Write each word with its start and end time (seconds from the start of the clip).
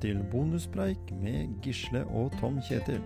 til 0.00 0.22
bonuspreik 0.32 1.12
med 1.22 1.48
Gisle 1.62 2.04
og 2.06 2.32
Tom 2.40 2.60
Kjetil. 2.68 3.02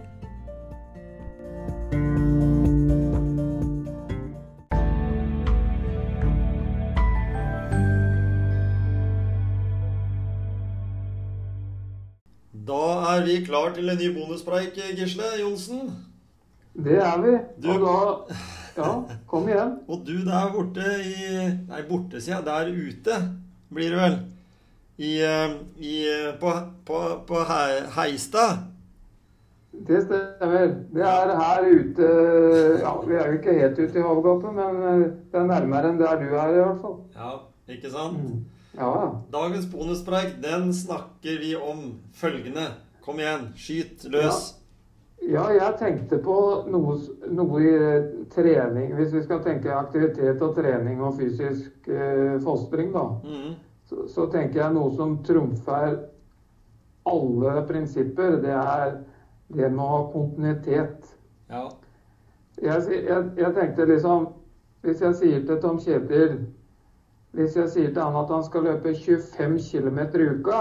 Da 12.67 12.81
er 13.15 13.25
vi 13.27 13.41
klar 13.45 13.73
til 13.77 13.91
en 13.91 13.99
ny 13.99 14.11
bonuspreik, 14.15 14.77
Gisle 14.99 15.27
Johnsen. 15.41 15.91
Det 16.75 16.99
er 16.99 17.19
vi. 17.23 17.33
Du- 17.63 17.71
Og 17.71 18.29
da 18.77 18.83
Ja, 18.83 18.93
kom 19.27 19.49
igjen. 19.49 19.79
Og 19.89 20.03
du 20.07 20.25
der 20.25 20.53
borte 20.53 20.83
i 21.05 21.47
Nei, 21.69 21.83
borte, 21.89 22.21
sier 22.21 22.37
jeg. 22.37 22.45
Der 22.45 22.73
ute 22.73 23.19
blir 23.73 23.91
det 23.91 23.99
vel. 24.01 24.17
I, 24.99 25.13
eh, 25.27 25.55
i 25.83 25.95
på, 26.41 26.53
på, 26.87 27.01
på 27.27 27.35
He- 27.49 27.87
Heistad. 27.97 28.59
Det 29.75 30.03
stemmer. 30.05 30.69
Det 30.95 31.03
er 31.03 31.33
her 31.41 31.65
ute 31.67 32.09
Ja, 32.79 32.93
vi 33.07 33.15
er 33.19 33.27
jo 33.27 33.39
ikke 33.41 33.57
helt 33.59 33.79
ute 33.79 33.99
i 33.99 34.03
havgapet, 34.07 34.55
men 34.55 34.83
eh, 34.87 35.07
det 35.33 35.41
er 35.41 35.49
nærmere 35.51 35.91
enn 35.91 35.99
der 35.99 36.21
du 36.21 36.29
er, 36.31 36.53
i 36.55 36.61
hvert 36.63 36.83
fall. 36.85 36.99
Ja, 37.17 37.33
ikke 37.75 37.91
sant? 37.91 38.21
Ja, 38.79 38.91
ja. 39.01 39.09
Dagens 39.35 39.67
bonuspreik, 39.73 40.37
den 40.43 40.71
snakker 40.75 41.41
vi 41.43 41.57
om 41.59 41.97
følgende. 42.15 42.69
Kom 43.05 43.19
igjen, 43.19 43.49
skyt 43.59 44.07
løs. 44.15 44.55
Ja, 45.25 45.49
jeg 45.57 45.75
tenkte 45.81 46.19
på 46.23 46.37
noe, 46.69 46.95
noe 47.33 47.61
i 47.65 47.69
eh, 47.73 48.09
trening 48.35 48.91
Hvis 48.99 49.13
vi 49.15 49.23
skal 49.25 49.39
tenke 49.45 49.73
aktivitet 49.73 50.43
og 50.45 50.53
trening 50.59 50.99
og 51.03 51.15
fysisk 51.19 51.89
eh, 51.89 52.35
fostring, 52.45 52.91
da, 52.95 53.05
Mhm. 53.25 53.55
Så, 53.89 54.09
så 54.09 54.27
tenker 54.33 54.61
jeg 54.61 54.75
noe 54.75 54.93
som 54.97 55.19
trumfer 55.27 55.99
alle 57.05 57.67
prinsipper. 57.69 58.39
Det 58.43 58.55
er 58.57 58.99
det 59.53 59.69
med 59.69 59.83
å 59.85 59.91
ha 59.91 60.03
kontinuitet. 60.13 61.11
Ja. 61.53 61.69
Jeg, 62.63 62.83
jeg, 62.89 63.31
jeg 63.37 63.55
tenkte 63.57 63.85
liksom 63.91 64.29
Hvis 64.85 65.01
jeg 65.03 65.17
sier 65.19 65.41
til 65.43 65.57
Tom 65.59 65.81
Kjetil 65.83 66.37
Hvis 67.35 67.57
jeg 67.59 67.73
sier 67.73 67.91
til 67.91 67.99
han 67.99 68.19
at 68.21 68.31
han 68.31 68.45
skal 68.47 68.69
løpe 68.69 68.93
25 68.95 69.57
km 69.59 69.99
i 69.99 70.29
uka, 70.39 70.61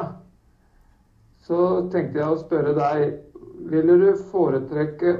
så 1.45 1.59
tenkte 1.93 2.19
jeg 2.19 2.33
å 2.33 2.39
spørre 2.41 2.73
deg 2.79 3.03
Ville 3.69 3.97
du 4.01 4.09
foretrekke, 4.31 5.13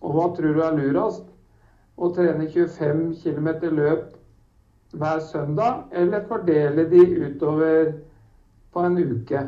og 0.00 0.16
hva 0.16 0.26
tror 0.34 0.56
du 0.56 0.62
er 0.64 0.78
lurest, 0.78 1.28
å 2.00 2.08
trene 2.16 2.48
25 2.50 3.04
km 3.20 3.50
løp 3.76 4.16
hver 4.98 5.20
søndag, 5.20 5.84
eller 5.92 6.26
fordele 6.28 6.86
de 6.90 7.02
utover 7.26 7.92
på 8.72 8.86
en 8.86 8.98
uke? 8.98 9.42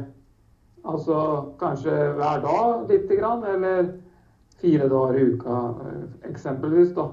Altså 0.86 1.18
kanskje 1.60 1.94
hver 2.18 2.42
dag 2.44 2.90
lite 2.90 3.18
grann, 3.18 3.44
eller 3.44 3.92
fire 4.60 4.88
dager 4.88 5.18
i 5.18 5.24
uka 5.34 5.56
eh, 5.86 6.30
eksempelvis, 6.30 6.94
da. 6.96 7.10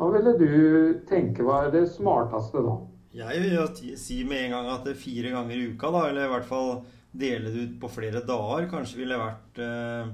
Hva 0.00 0.08
ville 0.14 0.32
du 0.38 1.02
tenke 1.08 1.44
var 1.44 1.68
det 1.74 1.88
smarteste 1.92 2.62
da? 2.64 2.78
Jeg 3.20 3.42
vil 3.42 3.56
jo 3.56 3.66
si 3.98 4.22
med 4.24 4.46
en 4.46 4.54
gang 4.54 4.70
at 4.70 4.86
det 4.86 4.94
er 4.94 5.02
fire 5.02 5.34
ganger 5.34 5.58
i 5.58 5.68
uka, 5.72 5.90
da, 5.90 6.06
eller 6.08 6.28
i 6.28 6.32
hvert 6.34 6.48
fall 6.48 6.72
dele 7.10 7.50
det 7.50 7.64
ut 7.66 7.78
på 7.82 7.90
flere 7.90 8.22
dager, 8.22 8.68
kanskje 8.70 9.00
ville 9.02 9.18
vært 9.18 9.58
eh, 9.64 10.12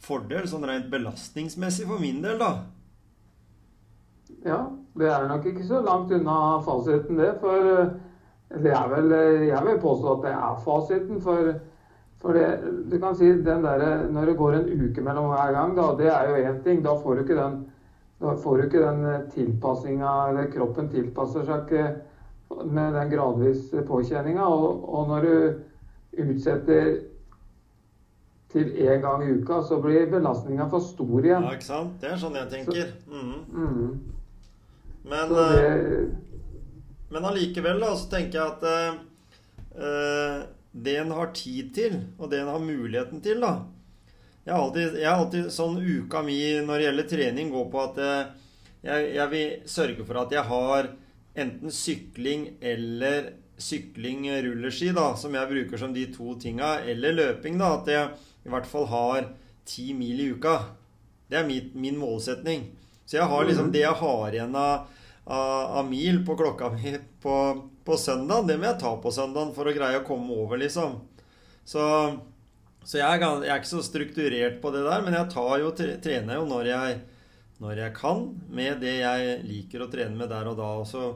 fordel, 0.00 0.48
sånn 0.48 0.64
rent 0.68 0.88
belastningsmessig 0.92 1.86
for 1.88 2.00
min 2.02 2.22
del, 2.24 2.40
da. 2.40 2.52
Ja, 4.46 4.62
det 4.98 5.08
er 5.08 5.28
nok 5.28 5.46
ikke 5.46 5.66
så 5.66 5.80
langt 5.86 6.12
unna 6.12 6.60
fasiten 6.66 7.18
det, 7.18 7.34
for 7.40 7.72
eh, 7.72 7.90
det 8.62 8.72
er 8.74 8.88
vel 8.90 9.12
eh, 9.12 9.48
Jeg 9.48 9.66
vil 9.66 9.82
påstå 9.82 10.14
at 10.16 10.24
det 10.26 10.32
er 10.34 10.62
fasiten, 10.64 11.20
for, 11.22 11.52
for 12.20 12.32
det, 12.32 12.46
du 12.90 12.98
kan 12.98 13.14
si 13.16 13.30
den 13.30 13.64
der, 13.64 14.08
Når 14.10 14.26
det 14.26 14.36
går 14.36 14.52
en 14.52 14.88
uke 14.90 15.00
mellom 15.00 15.30
hver 15.30 15.52
gang, 15.52 15.76
da, 15.76 15.90
det 15.98 16.10
er 16.10 16.28
jo 16.28 16.48
én 16.48 16.62
ting. 16.64 16.84
Da 16.84 16.96
får 17.02 17.14
du 17.14 17.20
ikke 17.20 17.42
den 17.42 17.60
da 18.20 18.34
får 18.36 18.56
du 18.56 18.64
ikke 18.66 18.82
den 18.84 19.04
eh, 19.08 19.20
tilpassinga, 19.32 20.28
eller 20.28 20.50
kroppen 20.52 20.90
tilpasser 20.92 21.46
seg 21.48 21.62
ikke 21.64 22.64
med 22.68 22.92
den 22.92 23.12
gradvis 23.14 23.70
påkjenninga. 23.88 24.44
Og, 24.44 24.82
og 24.94 25.08
når 25.08 25.24
du 25.24 26.24
utsetter 26.26 26.98
til 28.52 28.72
én 28.76 29.00
gang 29.00 29.24
i 29.24 29.32
uka, 29.38 29.62
så 29.62 29.80
blir 29.80 30.10
belastninga 30.10 30.66
for 30.68 30.84
stor 30.84 31.24
igjen. 31.24 31.46
Ja, 31.46 31.54
ikke 31.56 31.64
sant? 31.70 31.96
Det 32.02 32.10
er 32.10 32.20
sånn 32.20 32.36
jeg 32.36 32.50
tenker. 32.52 32.90
Mhm. 33.08 33.36
Mm. 33.54 33.90
Så 33.96 34.19
eh, 35.08 35.28
det, 35.30 36.10
men 37.10 37.24
allikevel, 37.24 37.80
da, 37.82 37.94
så 37.96 38.10
tenker 38.12 38.38
jeg 38.38 38.46
at 38.54 38.66
eh, 38.68 40.46
det 40.70 40.96
en 41.00 41.14
har 41.16 41.32
tid 41.34 41.74
til, 41.74 41.98
og 42.18 42.30
det 42.30 42.42
en 42.42 42.52
har 42.52 42.62
muligheten 42.62 43.22
til, 43.24 43.40
da 43.42 43.56
Jeg 44.44 44.54
har 44.54 44.62
alltid, 44.62 44.98
jeg 45.00 45.08
har 45.08 45.20
alltid 45.24 45.50
sånn 45.52 45.78
uka 45.78 46.22
mi 46.26 46.38
når 46.64 46.76
det 46.76 46.86
gjelder 46.88 47.10
trening, 47.10 47.50
går 47.52 47.66
på 47.72 47.82
at 47.82 48.00
jeg, 48.84 49.10
jeg 49.14 49.28
vil 49.32 49.68
sørge 49.68 50.06
for 50.08 50.20
at 50.22 50.32
jeg 50.32 50.46
har 50.48 50.92
enten 51.38 51.74
sykling 51.74 52.46
eller 52.60 53.32
sykling 53.60 54.24
rulleski, 54.42 54.90
da, 54.96 55.14
som 55.16 55.34
jeg 55.36 55.50
bruker 55.50 55.80
som 55.80 55.94
de 55.94 56.06
to 56.12 56.34
tinga, 56.40 56.78
eller 56.88 57.16
løping, 57.16 57.58
da. 57.60 57.74
At 57.80 57.90
jeg 57.92 58.10
i 58.46 58.52
hvert 58.52 58.68
fall 58.68 58.88
har 58.90 59.30
ti 59.68 59.90
mil 59.96 60.20
i 60.20 60.30
uka. 60.34 60.56
Det 61.30 61.38
er 61.40 61.46
min, 61.46 61.70
min 61.74 61.98
målsetning. 62.00 62.70
Så 63.10 63.16
jeg 63.18 63.26
har 63.26 63.46
liksom 63.46 63.72
det 63.74 63.80
jeg 63.82 63.98
har 63.98 64.34
igjen 64.36 64.52
av, 64.54 64.90
av, 65.26 65.62
av 65.80 65.86
mil 65.88 66.20
på 66.22 66.36
klokka 66.38 66.68
mi 66.76 66.92
på, 67.22 67.36
på 67.82 67.96
søndag, 67.98 68.44
det 68.46 68.54
må 68.60 68.68
jeg 68.68 68.78
ta 68.78 68.92
på 69.02 69.10
søndagen 69.10 69.50
for 69.56 69.66
å 69.66 69.72
greie 69.74 69.98
å 69.98 70.04
komme 70.06 70.36
over, 70.44 70.60
liksom. 70.62 71.00
Så, 71.66 71.82
så 72.84 73.00
jeg, 73.00 73.08
er, 73.18 73.24
jeg 73.42 73.50
er 73.50 73.58
ikke 73.58 73.72
så 73.72 73.82
strukturert 73.82 74.60
på 74.62 74.70
det 74.76 74.84
der, 74.86 75.02
men 75.02 75.16
jeg 75.18 75.32
tar 75.34 75.56
jo, 75.58 75.72
trener 75.74 76.38
jo 76.38 76.44
når 76.52 76.70
jeg, 76.70 77.00
når 77.58 77.82
jeg 77.82 77.96
kan, 77.98 78.22
med 78.46 78.78
det 78.86 78.94
jeg 79.00 79.34
liker 79.48 79.82
å 79.82 79.90
trene 79.90 80.14
med 80.14 80.30
der 80.30 80.52
og 80.52 80.60
da. 80.62 80.70
Og 80.84 80.86
så 80.86 81.08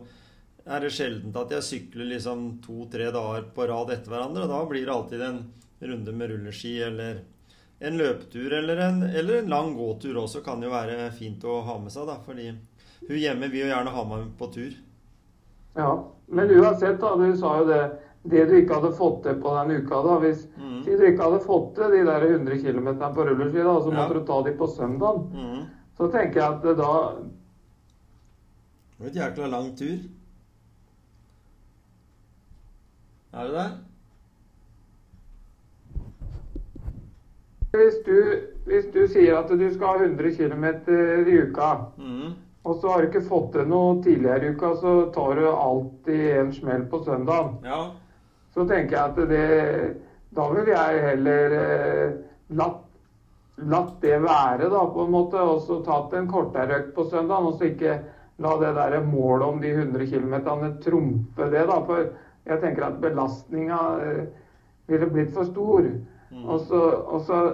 er 0.67 0.83
det 0.83 0.91
sjeldent 0.97 1.39
at 1.39 1.55
jeg 1.55 1.69
sykler 1.69 2.11
liksom 2.11 2.57
to-tre 2.65 3.13
dager 3.15 3.47
på 3.55 3.69
rad 3.71 3.95
etter 3.95 4.11
hverandre. 4.11 4.51
Da 4.51 4.65
blir 4.67 4.83
det 4.83 4.99
alltid 4.99 5.25
en 5.31 5.41
runde 5.85 6.19
med 6.19 6.35
rulleski 6.35 6.75
eller 6.89 7.23
en 7.79 7.99
løpetur 7.99 8.53
eller 8.53 8.77
en, 8.77 9.03
eller 9.03 9.39
en 9.39 9.51
lang 9.51 9.75
gåtur 9.77 10.17
også 10.23 10.41
kan 10.45 10.63
jo 10.63 10.71
være 10.73 11.11
fint 11.17 11.45
å 11.45 11.61
ha 11.67 11.79
med 11.79 11.93
seg, 11.93 12.07
da. 12.09 12.19
Fordi 12.25 12.49
hun 13.09 13.21
hjemme 13.21 13.51
vil 13.53 13.67
jo 13.67 13.71
gjerne 13.73 13.95
ha 13.95 14.05
meg 14.09 14.27
på 14.39 14.49
tur. 14.55 14.73
Ja, 15.75 15.91
men 16.27 16.51
uansett, 16.55 17.01
da, 17.03 17.17
du 17.19 17.37
sa 17.37 17.59
jo 17.61 17.69
det 17.69 17.85
Det 18.25 18.45
du 18.49 18.55
ikke 18.57 18.79
hadde 18.79 18.95
fått 18.97 19.19
til 19.27 19.35
på 19.43 19.51
den 19.53 19.83
uka, 19.83 19.99
da 20.07 20.15
Hvis 20.23 20.47
mm. 20.57 20.85
du 20.87 21.03
ikke 21.05 21.27
hadde 21.27 21.41
fått 21.45 21.75
til 21.77 21.91
de 21.93 22.05
der 22.07 22.23
100 22.25 22.61
km 22.63 22.87
på 23.13 23.27
rulleski, 23.27 23.59
da, 23.59 23.75
så 23.83 23.91
Ja. 23.93 23.97
måtte 23.99 24.15
du 24.15 24.25
ta 24.25 24.39
de 24.47 24.53
på 24.57 24.69
søndagen, 24.71 25.27
mm. 25.35 25.65
så 25.99 26.09
tenker 26.09 26.41
jeg 26.41 26.53
at 26.55 26.63
da 26.63 26.93
Det 28.95 29.03
var 29.03 29.11
et 29.11 29.17
jækla 29.17 29.47
lang 29.51 29.77
tur. 29.77 29.99
Er 33.35 33.45
det 33.45 33.53
der? 33.53 33.71
Hvis 37.75 37.97
du, 38.07 38.19
hvis 38.69 38.87
du 38.95 39.01
sier 39.11 39.35
at 39.41 39.51
du 39.51 39.65
skal 39.75 39.97
ha 39.99 40.07
100 40.07 40.37
km 40.37 40.65
i 41.27 41.39
uka, 41.43 41.71
mm. 41.99 42.29
og 42.63 42.77
så 42.79 42.93
har 42.93 43.03
du 43.03 43.09
ikke 43.09 43.27
fått 43.27 43.51
til 43.57 43.67
noe 43.71 43.97
tidligere 44.05 44.47
i 44.47 44.55
uka, 44.55 44.71
så 44.79 44.95
tar 45.15 45.41
du 45.41 45.49
alltid 45.51 46.25
en 46.39 46.53
smell 46.55 46.87
på 46.91 47.03
søndagen. 47.07 47.57
Ja. 47.67 47.81
Så 48.55 48.67
tenker 48.71 48.95
jeg 48.95 49.05
at 49.11 49.17
det 49.29 49.47
Da 50.35 50.45
vil 50.51 50.67
jeg 50.67 51.03
heller 51.03 51.53
eh, 51.55 52.15
latt, 52.59 52.81
latt 53.71 53.93
det 54.03 54.17
være, 54.23 54.67
da, 54.71 54.81
på 54.95 55.05
en 55.05 55.13
måte. 55.15 55.39
Og 55.39 55.61
så 55.63 55.79
tatt 55.87 56.15
en 56.19 56.27
kortere 56.31 56.81
økt 56.81 56.95
på 56.97 57.05
søndagen, 57.11 57.51
og 57.51 57.59
så 57.59 57.69
ikke 57.71 58.01
la 58.43 58.57
det 58.59 58.73
der 58.75 58.97
målet 59.07 59.47
om 59.47 59.61
de 59.63 59.71
100 59.71 60.09
km 60.11 60.35
trumfe 60.83 61.51
det, 61.53 61.67
da. 61.71 61.79
For 61.87 62.09
jeg 62.51 62.63
tenker 62.65 62.89
at 62.89 62.99
belastninga 63.03 63.79
eh, 64.03 64.25
ville 64.91 65.11
blitt 65.11 65.31
for 65.37 65.47
stor. 65.51 65.87
Og 66.43 66.61
så, 66.67 66.81
og 67.07 67.21
så 67.29 67.45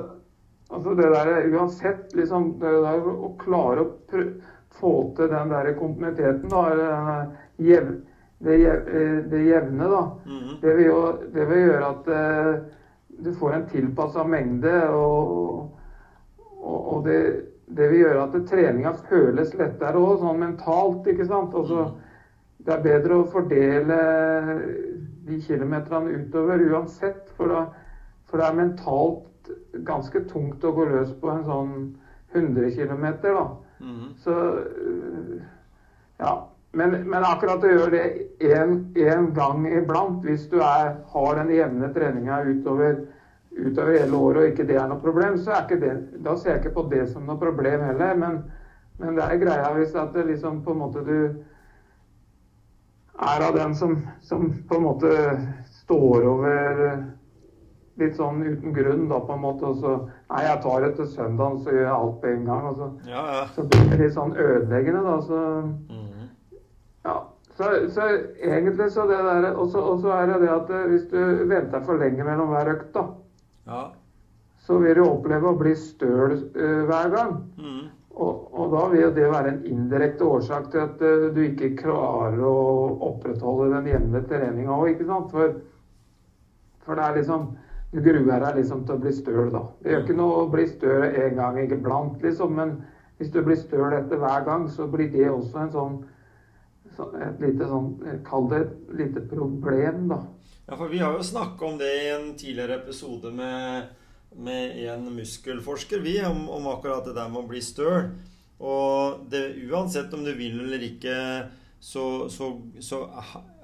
Altså 0.70 0.92
det 0.94 1.08
der 1.10 1.48
uansett, 1.50 2.12
liksom 2.14 2.52
Det 2.60 2.70
der 2.84 3.06
å 3.10 3.32
klare 3.40 3.82
å 3.82 3.88
prø 4.06 4.22
få 4.80 5.14
til 5.16 5.28
den 5.28 5.50
der 5.50 5.72
kontinuiteten, 5.78 6.48
da, 6.48 7.26
jev, 7.56 7.88
det, 8.38 8.56
jev, 8.56 8.88
eh, 8.88 9.16
det 9.30 9.40
jevne, 9.44 9.88
da. 9.88 10.02
Mhm. 10.24 10.52
Det 10.60 10.74
vil, 10.76 10.86
jo, 10.86 11.00
det 11.34 11.46
vil 11.50 11.58
gjøre 11.66 11.88
at 11.88 12.08
uh, 12.08 12.54
du 13.18 13.32
får 13.34 13.52
en 13.52 13.66
tilpassa 13.68 14.24
mengde, 14.24 14.76
og, 14.88 15.66
og, 16.62 16.78
og 16.94 17.04
det, 17.04 17.18
det 17.66 17.90
vil 17.90 18.04
gjøre 18.04 18.22
at 18.22 18.38
treninga 18.48 18.94
føles 19.10 19.52
lettere 19.58 20.00
òg, 20.00 20.22
sånn 20.22 20.40
mentalt, 20.40 21.10
ikke 21.12 21.28
sant. 21.28 21.54
Altså, 21.54 21.90
det 22.64 22.76
er 22.76 22.86
bedre 22.86 23.20
å 23.20 23.28
fordele 23.32 24.00
de 25.26 25.42
kilometerne 25.44 26.22
utover 26.22 26.62
uansett, 26.70 27.28
for, 27.36 27.52
da, 27.52 27.89
for 28.30 28.40
det 28.40 28.46
er 28.46 28.60
mentalt 28.60 29.50
ganske 29.86 30.22
tungt 30.30 30.64
å 30.64 30.72
gå 30.76 30.86
løs 30.90 31.12
på 31.20 31.30
en 31.32 31.44
sånn 31.46 31.74
100 32.32 32.70
km, 32.76 33.06
da. 33.26 33.44
Mm. 33.80 34.08
Så 34.22 34.36
ja. 36.20 36.34
Men, 36.72 36.92
men 37.10 37.24
akkurat 37.26 37.64
å 37.66 37.70
gjøre 37.72 37.90
det 37.90 38.52
én 38.54 39.24
gang 39.34 39.64
iblant, 39.66 40.20
hvis 40.22 40.44
du 40.52 40.60
er, 40.62 41.00
har 41.10 41.40
den 41.40 41.50
jevne 41.50 41.88
treninga 41.96 42.44
utover 42.46 43.00
utover 43.50 43.98
hele 43.98 44.16
året 44.16 44.42
og 44.42 44.52
ikke 44.52 44.66
det 44.68 44.76
er 44.78 44.88
noe 44.88 45.02
problem, 45.02 45.38
så 45.42 45.54
er 45.54 45.64
ikke 45.64 45.80
det, 45.82 45.94
da 46.24 46.36
ser 46.38 46.54
jeg 46.54 46.62
ikke 46.62 46.76
på 46.76 46.88
det 46.92 47.04
som 47.10 47.26
noe 47.26 47.40
problem 47.40 47.82
heller. 47.82 48.18
Men, 48.18 48.36
men 49.02 49.18
det 49.18 49.26
er 49.26 49.40
greia 49.42 49.72
hvis 49.74 49.96
at 49.98 50.14
det 50.14 50.28
liksom 50.28 50.62
på 50.64 50.74
en 50.74 50.82
måte 50.84 51.02
du 51.06 51.16
er 53.20 53.44
av 53.44 53.56
den 53.56 53.74
som, 53.76 53.98
som 54.24 54.46
på 54.68 54.78
en 54.78 54.86
måte 54.86 55.14
står 55.82 56.28
over 56.30 56.84
litt 58.00 58.16
sånn 58.18 58.42
uten 58.42 58.72
grunn, 58.76 59.08
da, 59.10 59.18
på 59.20 59.32
en 59.36 59.42
måte. 59.44 59.66
Og 59.70 59.76
så 59.82 59.94
Nei, 60.30 60.42
jeg 60.46 60.60
tar 60.62 60.80
det 60.84 60.94
til 60.96 61.06
søndagen, 61.10 61.58
så 61.64 61.70
gjør 61.74 61.84
jeg 61.86 61.96
alt 61.96 62.20
på 62.22 62.26
en 62.30 62.44
gang. 62.46 62.66
Og 62.70 62.76
så, 62.76 62.90
Ja, 63.10 63.24
ja. 63.34 63.44
så 63.54 63.64
blir 63.66 63.90
det 63.90 63.98
litt 64.04 64.14
sånn 64.16 64.36
ødeleggende, 64.36 65.02
da. 65.04 65.20
Så 65.20 65.40
Mhm. 65.90 66.28
ja. 67.04 67.16
Så, 67.60 67.64
så 67.92 68.00
egentlig 68.40 68.90
så 68.94 69.02
det 69.08 69.18
der 69.20 69.50
Og 69.54 69.68
så 69.70 70.12
er 70.16 70.26
det 70.26 70.40
det 70.40 70.48
at 70.48 70.70
eh, 70.70 70.86
hvis 70.88 71.08
du 71.10 71.44
venter 71.50 71.80
for 71.84 71.98
lenge 72.00 72.24
mellom 72.24 72.48
hver 72.48 72.70
økt, 72.72 72.94
da, 72.94 73.02
ja. 73.66 73.82
så 74.64 74.78
vil 74.78 74.94
du 74.94 75.02
oppleve 75.04 75.50
å 75.50 75.58
bli 75.58 75.74
støl 75.76 76.32
uh, 76.56 76.84
hver 76.88 77.10
gang. 77.10 77.34
Mm. 77.58 77.88
Og, 78.20 78.48
og 78.54 78.72
da 78.72 78.86
vil 78.88 79.00
jo 79.02 79.10
det 79.16 79.28
være 79.30 79.48
en 79.48 79.60
indirekte 79.66 80.24
årsak 80.24 80.70
til 80.70 80.80
at 80.86 81.00
uh, 81.02 81.26
du 81.34 81.40
ikke 81.42 81.74
klarer 81.76 82.40
å 82.40 82.98
opprettholde 83.10 83.70
den 83.74 83.86
jevne 83.92 84.22
treninga 84.28 84.70
òg, 84.72 84.88
ikke 84.94 85.06
sant? 85.10 85.30
For, 85.30 85.54
for 86.86 86.94
det 86.96 87.04
er 87.04 87.16
liksom 87.20 87.50
Du 87.90 87.98
gruer 88.04 88.44
deg 88.44 88.60
liksom 88.60 88.84
til 88.86 88.94
å 88.96 89.02
bli 89.02 89.12
støl, 89.14 89.50
da. 89.50 89.64
Det 89.82 89.92
gjør 89.92 90.04
ikke 90.04 90.18
noe 90.20 90.40
å 90.44 90.48
bli 90.52 90.66
støl 90.70 91.04
en 91.08 91.36
gang 91.38 91.58
iblant, 91.64 92.22
liksom, 92.22 92.54
men 92.54 92.76
hvis 93.18 93.32
du 93.34 93.40
blir 93.44 93.58
støl 93.58 93.96
etter 93.96 94.20
hver 94.20 94.46
gang, 94.46 94.68
så 94.70 94.86
blir 94.90 95.10
det 95.12 95.26
også 95.30 95.64
en 95.64 95.74
sånn 95.74 96.00
et 97.00 97.38
lite 97.40 97.64
sånn 97.64 97.92
Kall 98.26 98.48
det 98.50 98.58
et 98.60 98.72
lite 98.98 99.22
problem, 99.30 100.08
da. 100.10 100.18
Ja, 100.66 100.76
for 100.76 100.90
vi 100.90 101.00
har 101.02 101.16
jo 101.16 101.24
snakka 101.26 101.66
om 101.66 101.78
det 101.80 101.88
i 101.88 102.10
en 102.14 102.26
tidligere 102.38 102.76
episode 102.82 103.32
med, 103.34 103.88
med 104.36 104.76
en 104.92 105.08
muskelforsker, 105.14 106.02
vi, 106.04 106.18
om, 106.26 106.44
om 106.52 106.68
akkurat 106.70 107.08
det 107.08 107.16
der 107.16 107.30
med 107.32 107.42
å 107.42 107.48
bli 107.50 107.62
støl. 107.64 108.12
Og 108.60 109.24
det, 109.32 109.40
uansett 109.70 110.12
om 110.14 110.22
du 110.26 110.30
vil 110.36 110.60
eller 110.60 110.84
ikke, 110.84 111.16
så, 111.80 112.28
så, 112.28 112.50
så 112.84 112.98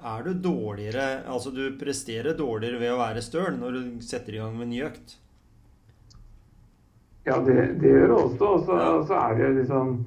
er 0.01 0.23
du 0.25 0.31
dårligere 0.41 1.23
Altså 1.29 1.51
du 1.53 1.77
presterer 1.77 2.33
dårligere 2.37 2.79
ved 2.81 2.93
å 2.95 2.99
være 2.99 3.21
støl 3.21 3.59
når 3.59 3.75
du 3.77 3.81
setter 4.01 4.33
i 4.33 4.41
gang 4.41 4.55
med 4.57 4.65
en 4.65 4.71
ny 4.73 4.79
økt. 4.87 5.17
Ja, 7.27 7.37
det, 7.45 7.57
det 7.81 7.91
gjør 7.91 8.07
det 8.07 8.17
også. 8.17 8.45
Og 8.55 8.63
så, 8.65 8.77
Ja. 8.81 8.91
så 9.05 9.13
er 9.21 9.35
det 9.37 9.49
liksom 9.61 9.97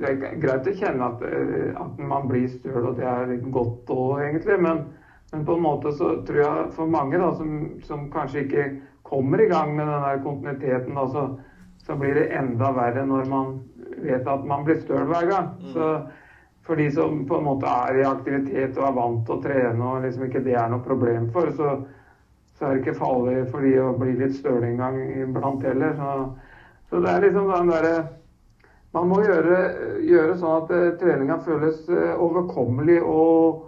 Det 0.00 0.06
er 0.06 0.36
greit 0.42 0.68
å 0.70 0.74
kjenne 0.76 1.06
at, 1.08 1.22
eh, 1.26 1.72
at 1.74 1.98
man 1.98 2.28
blir 2.30 2.46
støl, 2.48 2.84
og 2.92 2.96
det 3.00 3.06
er 3.10 3.32
godt 3.50 3.88
òg, 3.90 4.20
egentlig. 4.22 4.60
Men, 4.62 4.84
men 5.32 5.42
på 5.48 5.56
en 5.56 5.64
måte 5.64 5.90
så 5.98 6.12
tror 6.28 6.38
jeg 6.44 6.68
for 6.76 6.86
mange 6.86 7.18
da, 7.18 7.32
som, 7.34 7.56
som 7.82 8.04
kanskje 8.12 8.44
ikke 8.44 8.66
kommer 9.02 9.42
i 9.42 9.48
gang 9.50 9.72
med 9.74 9.90
den 9.90 10.04
der 10.04 10.22
kontinuiteten, 10.22 10.94
da, 10.94 11.08
så, 11.10 11.24
så 11.82 11.96
blir 11.98 12.14
det 12.14 12.28
enda 12.38 12.70
verre 12.76 13.02
når 13.08 13.26
man 13.32 13.50
vet 14.04 14.30
at 14.30 14.46
man 14.46 14.62
blir 14.68 14.78
støl 14.84 15.10
hver 15.10 15.26
gang. 15.26 15.50
Mm. 15.58 15.72
Så 15.74 15.90
for 16.70 16.76
de 16.76 16.90
som 16.90 17.26
på 17.26 17.36
en 17.36 17.44
måte 17.44 17.66
er 17.66 17.96
i 17.98 18.04
aktivitet 18.06 18.76
og 18.78 18.84
er 18.86 18.92
vant 18.94 19.24
til 19.26 19.34
å 19.34 19.42
trene, 19.42 19.86
og 19.88 20.04
liksom 20.04 20.28
ikke 20.28 20.42
det 20.44 20.52
er 20.54 20.68
noe 20.70 20.84
problem 20.84 21.24
for, 21.34 21.50
så, 21.58 21.72
så 22.54 22.68
er 22.68 22.76
det 22.76 22.84
ikke 22.84 23.00
farlig 23.00 23.40
for 23.50 23.66
de 23.66 23.72
å 23.82 23.88
bli 23.98 24.14
litt 24.20 24.36
støle 24.36 24.68
en 24.68 24.78
gang 24.78 25.00
iblant 25.24 25.66
heller. 25.66 25.98
Så, 25.98 26.14
så 26.86 27.02
det 27.02 27.10
er 27.10 27.26
liksom 27.26 27.50
den 27.50 27.74
derre 27.74 27.98
Man 28.94 29.10
må 29.10 29.20
gjøre, 29.22 29.58
gjøre 30.02 30.38
sånn 30.38 30.54
at 30.64 30.70
eh, 30.74 30.86
treninga 30.98 31.36
føles 31.42 31.84
eh, 31.94 32.14
overkommelig 32.22 32.96
og, 33.02 33.60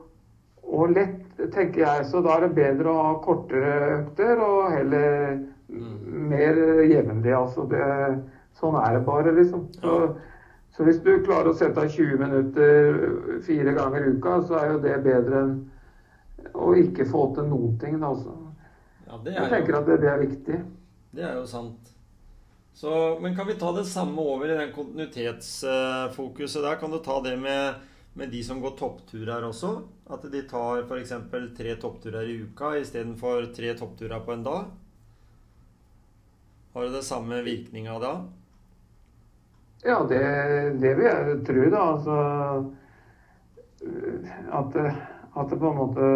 og 0.62 0.94
lett, 0.94 1.20
tenker 1.54 1.84
jeg. 1.84 2.08
Så 2.10 2.22
da 2.22 2.36
er 2.36 2.46
det 2.46 2.56
bedre 2.56 2.90
å 2.90 3.04
ha 3.06 3.12
kortere 3.22 3.76
økter 4.00 4.42
og 4.42 4.72
heller 4.74 5.36
mer 5.70 6.58
jevnlig. 6.90 7.34
Altså 7.38 7.66
det, 7.70 7.86
sånn 8.58 8.74
er 8.82 8.98
det 8.98 9.06
bare, 9.06 9.34
liksom. 9.38 9.68
Så, 9.78 10.00
så 10.72 10.86
hvis 10.86 11.02
du 11.04 11.10
klarer 11.26 11.50
å 11.50 11.56
sette 11.56 11.82
av 11.82 11.90
20 11.92 12.16
minutter 12.20 13.00
fire 13.44 13.74
ganger 13.76 14.06
i 14.06 14.12
uka, 14.16 14.38
så 14.48 14.56
er 14.60 14.70
jo 14.72 14.78
det 14.84 14.94
bedre 15.04 15.42
enn 15.44 15.54
å 16.56 16.72
ikke 16.80 17.04
få 17.08 17.26
til 17.36 17.48
noen 17.50 17.76
ting. 17.80 17.98
Da, 18.00 18.08
altså. 18.14 18.36
Ja, 19.06 19.18
det 19.24 19.34
Jeg 19.36 19.44
er 19.44 19.52
tenker 19.52 19.74
jo, 19.76 19.80
at 19.82 19.90
det, 19.90 19.98
det 20.02 20.10
er 20.12 20.22
viktig. 20.22 20.60
det 21.12 21.26
er 21.28 21.34
jo 21.36 21.46
sant. 21.50 21.92
Så, 22.72 22.90
men 23.20 23.36
kan 23.36 23.46
vi 23.46 23.58
ta 23.60 23.68
det 23.76 23.84
samme 23.84 24.16
over 24.24 24.48
i 24.48 24.56
den 24.56 24.72
kontinuitetsfokuset 24.72 26.62
der? 26.64 26.78
Kan 26.80 26.90
du 26.94 26.98
ta 27.04 27.18
det 27.20 27.36
med, 27.36 27.82
med 28.16 28.32
de 28.32 28.40
som 28.44 28.62
går 28.64 28.72
toppturer 28.80 29.44
også? 29.44 29.74
At 30.12 30.24
de 30.32 30.40
tar 30.48 30.86
f.eks. 30.88 31.12
tre 31.58 31.76
toppturer 31.80 32.28
i 32.32 32.38
uka 32.46 32.72
istedenfor 32.80 33.50
tre 33.52 33.74
toppturer 33.76 34.24
på 34.24 34.32
en 34.32 34.46
dag? 34.48 34.72
Har 36.72 36.88
du 36.88 36.96
det 36.96 37.04
samme 37.04 37.42
virkninga 37.44 37.98
da? 38.00 38.14
Ja, 39.82 39.98
det, 40.08 40.22
det 40.78 40.94
vil 40.94 41.06
jeg 41.08 41.38
tro, 41.46 41.62
da. 41.72 41.82
Altså 41.96 42.16
at, 44.52 44.76
at 45.34 45.50
det 45.50 45.58
på 45.58 45.70
en 45.72 45.78
måte 45.80 46.08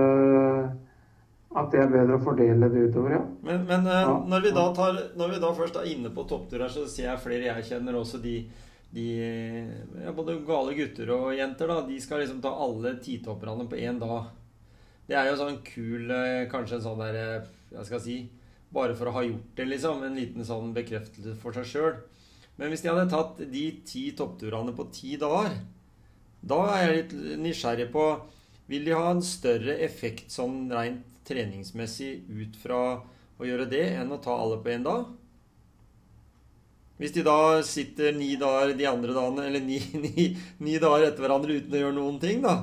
At 1.56 1.72
det 1.72 1.80
er 1.82 1.90
bedre 1.90 2.18
å 2.18 2.22
fordele 2.22 2.68
det 2.70 2.84
utover, 2.90 3.16
ja. 3.16 3.22
Men, 3.46 3.64
men 3.66 3.86
eh, 3.88 4.02
Ja. 4.04 4.14
når, 4.28 4.44
vi 4.44 4.52
da 4.54 4.66
tar, 4.76 4.98
når 5.16 5.32
vi 5.32 5.40
da 5.42 5.50
først 5.56 5.78
er 5.80 5.88
inne 5.90 6.10
på 6.14 6.26
toppturer, 6.28 6.68
så 6.70 6.84
ser 6.90 7.08
jeg 7.08 7.22
flere 7.22 7.48
jeg 7.48 7.64
kjenner 7.70 7.96
også 7.96 8.20
de, 8.22 8.34
de 8.92 9.06
ja, 10.04 10.12
Både 10.14 10.36
gale 10.46 10.74
gutter 10.76 11.10
og 11.16 11.30
jenter, 11.34 11.72
da. 11.72 11.80
De 11.88 11.96
skal 12.02 12.20
liksom 12.22 12.42
ta 12.44 12.52
alle 12.52 12.92
titopperne 13.02 13.66
på 13.70 13.78
én 13.80 13.98
dag. 14.02 14.28
Det 15.08 15.16
er 15.16 15.30
jo 15.30 15.38
sånn 15.40 15.60
kul 15.64 16.10
eh, 16.10 16.44
Kanskje 16.50 16.80
en 16.80 16.84
sånn 16.86 16.98
der 16.98 17.16
eh, 17.20 17.48
Jeg 17.76 17.86
skal 17.86 18.00
si 18.02 18.16
Bare 18.74 18.96
for 18.98 19.08
å 19.08 19.14
ha 19.14 19.22
gjort 19.24 19.52
det, 19.56 19.68
liksom. 19.70 20.02
En 20.04 20.16
liten 20.18 20.44
sånn 20.44 20.72
bekreftelse 20.76 21.36
for 21.40 21.54
seg 21.56 21.68
sjøl. 21.70 21.94
Men 22.56 22.72
hvis 22.72 22.84
de 22.84 22.90
hadde 22.90 23.10
tatt 23.12 23.42
de 23.52 23.64
ti 23.86 24.06
toppturene 24.16 24.72
på 24.76 24.88
ti 24.94 25.16
dager, 25.20 25.58
da 26.46 26.60
er 26.76 26.82
jeg 26.84 26.96
litt 26.96 27.14
nysgjerrig 27.42 27.90
på 27.92 28.06
Vil 28.70 28.86
de 28.86 28.94
ha 28.98 29.10
en 29.12 29.22
større 29.22 29.76
effekt 29.84 30.32
sånn 30.34 30.66
rent 30.74 31.04
treningsmessig 31.26 32.24
ut 32.26 32.56
fra 32.58 32.80
å 33.36 33.46
gjøre 33.46 33.68
det, 33.70 33.84
enn 34.00 34.10
å 34.10 34.18
ta 34.22 34.34
alle 34.34 34.58
på 34.62 34.72
én 34.72 34.82
dag? 34.82 35.04
Hvis 36.98 37.12
de 37.14 37.22
da 37.26 37.62
sitter 37.66 38.16
ni 38.16 38.32
dager 38.40 38.72
de 38.74 38.88
andre 38.88 39.14
dagene, 39.14 39.44
eller 39.46 39.62
ni, 39.62 39.78
ni, 40.06 40.26
ni 40.58 40.74
dager 40.82 41.10
etter 41.10 41.22
hverandre 41.22 41.60
uten 41.60 41.76
å 41.76 41.82
gjøre 41.84 41.96
noen 41.98 42.18
ting, 42.22 42.42
da? 42.42 42.56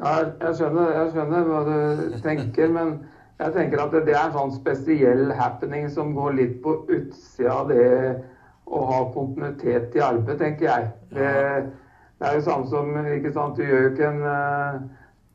Ja, 0.00 0.14
jeg 0.26 0.58
skjønner, 0.58 0.92
jeg 0.98 1.12
skjønner 1.14 1.48
hva 1.48 1.60
du 1.68 2.16
tenker, 2.24 2.72
men 2.74 2.96
jeg 3.38 3.54
tenker 3.54 3.84
at 3.84 3.94
det, 3.94 4.14
er 4.14 4.26
en 4.26 4.34
sånn 4.34 4.56
spesiell 4.56 5.30
happening 5.38 5.86
som 5.92 6.12
går 6.16 6.36
litt 6.42 6.56
på 6.64 6.80
utsida 6.90 7.60
av 7.60 7.70
det 7.70 7.86
å 8.66 8.84
ha 8.88 9.00
kontinuitet 9.14 9.96
i 9.96 10.02
arbeid, 10.04 10.38
tenker 10.40 10.68
jeg. 10.68 10.90
Det, 11.14 11.32
det 12.18 12.28
er 12.28 12.38
jo 12.38 12.44
samme 12.46 12.68
som 12.70 12.94
ikke 13.16 13.32
sant, 13.34 13.58
Du 13.58 13.64
gjør 13.64 13.88
jo 13.88 13.90
ikke 13.92 14.08
en 14.08 14.22
eh, 14.30 14.84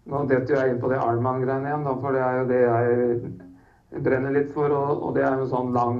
Nå 0.10 0.24
detter 0.26 0.56
jeg 0.56 0.74
inn 0.74 0.80
på 0.82 0.90
det 0.90 0.98
Arman-greiene 0.98 1.70
igjen, 1.70 1.84
da, 1.86 1.92
for 2.02 2.16
det 2.16 2.22
er 2.26 2.38
jo 2.40 2.46
det 2.50 2.60
jeg 2.64 4.02
brenner 4.06 4.34
litt 4.34 4.50
for. 4.56 4.74
Og, 4.74 5.04
og 5.06 5.14
det 5.14 5.22
er 5.22 5.36
jo 5.38 5.44
en 5.46 5.52
sånn 5.52 5.70
lang, 5.76 6.00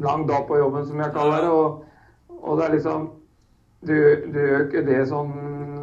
lang 0.00 0.24
dag 0.30 0.46
på 0.48 0.56
jobben, 0.62 0.86
som 0.88 1.02
jeg 1.02 1.12
kaller 1.12 1.44
det. 1.44 1.50
Og, 1.52 2.38
og 2.40 2.56
det 2.56 2.66
er 2.66 2.76
liksom 2.78 3.08
Du, 3.80 3.94
du 4.32 4.38
gjør 4.40 4.64
ikke 4.66 4.80
det 4.84 5.02
sånn 5.08 5.30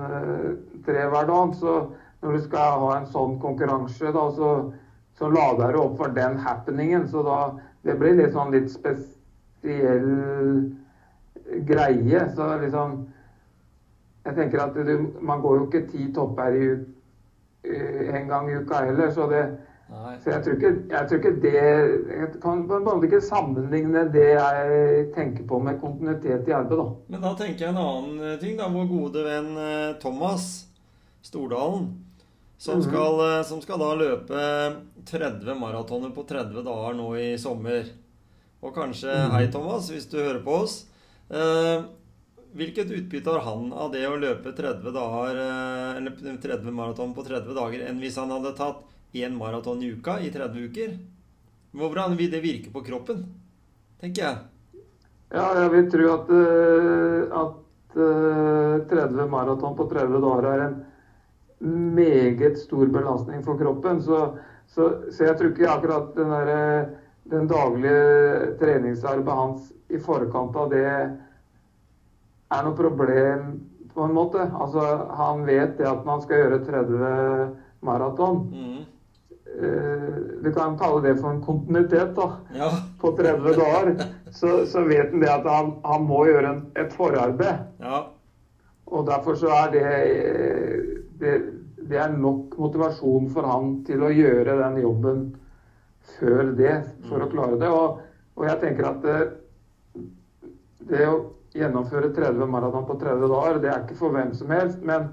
eh, 0.08 0.50
tre 0.86 1.06
hver 1.10 1.30
dag. 1.30 1.54
Så 1.58 1.77
når 2.24 2.36
du 2.38 2.42
skal 2.48 2.82
ha 2.82 2.89
en 2.98 3.08
sånn 3.13 3.38
konkurranse, 3.42 4.12
da, 4.13 4.25
så, 4.34 4.51
så 5.18 5.30
lader 5.34 5.74
du 5.74 5.82
opp 5.84 5.96
for 6.01 6.18
den 6.18 6.38
happeningen. 6.42 7.08
Så 7.10 7.25
da 7.25 7.39
Det 7.86 7.94
blir 8.01 8.18
litt 8.18 8.34
sånn 8.34 8.51
litt 8.51 8.74
spesiell 8.74 10.10
greie. 11.68 12.25
Så 12.36 12.48
liksom 12.62 12.98
Jeg 14.27 14.36
tenker 14.36 14.60
at 14.60 14.74
du, 14.75 15.13
man 15.24 15.39
går 15.42 15.58
jo 15.58 15.66
ikke 15.70 15.86
ti 15.92 16.10
topper 16.13 16.51
i 16.51 16.66
eh, 17.63 18.16
en 18.20 18.27
gang 18.27 18.50
i 18.51 18.58
uka 18.60 18.82
heller, 18.86 19.12
så 19.16 19.27
det 19.32 19.44
Nei. 19.88 20.18
så 20.20 20.34
jeg 20.34 20.44
tror 20.44 20.56
ikke, 20.58 20.72
jeg 20.92 21.08
tror 21.08 21.18
ikke 21.22 21.42
det 21.42 21.54
Jeg 21.56 22.27
kan 22.44 22.66
på 22.68 22.75
en 22.75 22.84
måte 22.84 23.08
ikke 23.08 23.22
sammenligne 23.24 24.01
det 24.12 24.25
jeg 24.34 25.06
tenker 25.16 25.46
på 25.48 25.60
med 25.63 25.80
kontinuitet 25.80 26.50
i 26.50 26.51
arbeid, 26.58 26.77
da. 26.82 26.88
Men 27.08 27.22
da 27.24 27.32
tenker 27.39 27.66
jeg 27.66 27.70
en 27.72 27.80
annen 27.86 28.20
eh, 28.34 28.36
ting, 28.42 28.58
da. 28.60 28.68
Vår 28.68 28.89
gode 28.92 29.24
venn 29.24 29.54
eh, 29.63 29.94
Thomas 30.04 30.50
Stordalen. 31.24 31.88
Som 32.58 32.80
Mhm. 32.82 32.84
skal, 32.89 33.44
som 33.46 33.62
skal 33.62 33.80
da 33.80 33.94
løpe 33.96 34.44
30 35.06 35.56
maratoner 35.60 36.10
på 36.10 36.24
30 36.27 36.63
dager 36.66 36.96
nå 36.98 37.12
i 37.16 37.38
sommer. 37.38 37.86
Og 38.63 38.74
kanskje 38.75 39.08
Mhm. 39.13 39.32
Hei, 39.32 39.48
Thomas, 39.51 39.88
hvis 39.89 40.10
du 40.10 40.18
hører 40.18 40.44
på 40.44 40.51
oss. 40.63 40.86
Eh, 41.29 41.81
hvilket 42.55 42.91
utbytte 42.91 43.29
har 43.29 43.43
han 43.43 43.72
av 43.75 43.91
det 43.91 44.05
å 44.07 44.15
løpe 44.15 44.53
30 44.55 44.93
dager 44.96 45.39
eh, 45.43 45.98
Eller 46.00 46.38
30 46.39 46.72
maraton 46.72 47.12
på 47.13 47.25
30 47.27 47.57
dager 47.57 47.84
enn 47.89 48.00
hvis 48.00 48.15
han 48.15 48.31
hadde 48.31 48.53
tatt 48.55 48.86
én 49.17 49.36
maraton 49.36 49.84
i 49.84 49.91
uka 49.91 50.22
i 50.24 50.31
30 50.31 50.69
uker? 50.72 50.93
Hvordan 51.75 52.15
vil 52.19 52.31
det 52.31 52.43
virke 52.46 52.72
på 52.72 52.84
kroppen? 52.86 53.25
Tenker 54.00 54.24
jeg. 54.24 54.84
Ja, 55.36 55.50
jeg 55.60 55.72
vil 55.74 55.89
tro 55.91 56.12
at, 56.13 56.31
eh, 56.31 57.39
at 57.43 57.98
eh, 58.00 58.86
30 58.93 59.31
maraton 59.34 59.75
på 59.75 59.89
30 59.91 60.24
dager 60.24 60.48
er 60.53 60.63
en 60.67 60.77
meget 61.98 62.55
stor 62.62 62.88
belastning 62.93 63.43
for 63.43 63.60
kroppen. 63.60 64.00
Så, 64.05 64.22
så, 64.72 64.88
så 65.12 65.27
jeg 65.27 65.36
tror 65.39 65.51
ikke 65.51 65.74
akkurat 65.74 66.15
den 66.15 66.31
der 66.31 66.53
den 67.27 67.48
daglige 67.48 68.55
treningsarbeidet 68.62 69.34
hans 69.36 69.72
i 69.89 70.00
forkant 70.03 70.56
av 70.60 70.70
det 70.74 70.86
er 70.88 72.63
noe 72.63 72.75
problem 72.77 73.48
på 73.94 74.06
en 74.06 74.13
måte. 74.15 74.44
Altså, 74.60 74.84
han 75.17 75.46
vet 75.48 75.77
det 75.79 75.88
at 75.89 76.06
man 76.08 76.22
skal 76.24 76.44
gjøre 76.44 76.60
30 76.67 77.56
maraton. 77.88 78.44
Mm. 78.51 78.86
Eh, 79.58 80.17
Du 80.44 80.51
kan 80.53 80.77
kalle 80.77 81.01
det 81.01 81.15
for 81.20 81.34
en 81.34 81.41
kontinuitet, 81.41 82.13
da. 82.15 82.27
Ja. 82.56 82.70
På 83.01 83.12
30 83.17 83.56
dager. 83.58 83.96
Så, 84.32 84.65
så 84.70 84.84
vet 84.86 85.12
han 85.12 85.24
det 85.24 85.32
at 85.34 85.48
han, 85.50 85.74
han 85.84 86.06
må 86.08 86.25
gjøre 86.27 86.51
en, 86.53 86.62
et 86.77 86.94
forarbeid. 86.94 87.65
Ja. 87.82 88.03
Og 88.88 89.08
derfor 89.08 89.36
så 89.36 89.50
er 89.65 89.72
det, 89.74 89.88
det 91.20 91.34
Det 91.88 91.96
er 92.03 92.12
nok 92.12 92.58
motivasjon 92.60 93.29
for 93.32 93.48
han 93.48 93.77
til 93.88 94.01
å 94.03 94.10
gjøre 94.12 94.58
den 94.60 94.82
jobben 94.82 95.20
før 96.17 96.50
det, 96.58 96.74
for 97.08 97.24
å 97.24 97.29
klare 97.32 97.60
det. 97.62 97.70
Og, 97.72 98.01
og 98.36 98.44
jeg 98.44 98.60
tenker 98.60 98.89
at 98.89 99.06
det, 99.06 99.20
det 100.89 101.03
å 101.08 101.17
gjennomføre 101.58 102.10
30 102.15 102.50
maraton 102.51 102.86
på 102.88 102.96
30 103.01 103.29
dager, 103.32 103.60
det 103.63 103.72
er 103.72 103.84
ikke 103.84 103.98
for 104.00 104.13
hvem 104.15 104.34
som 104.38 104.51
helst. 104.53 104.82
Men, 104.86 105.10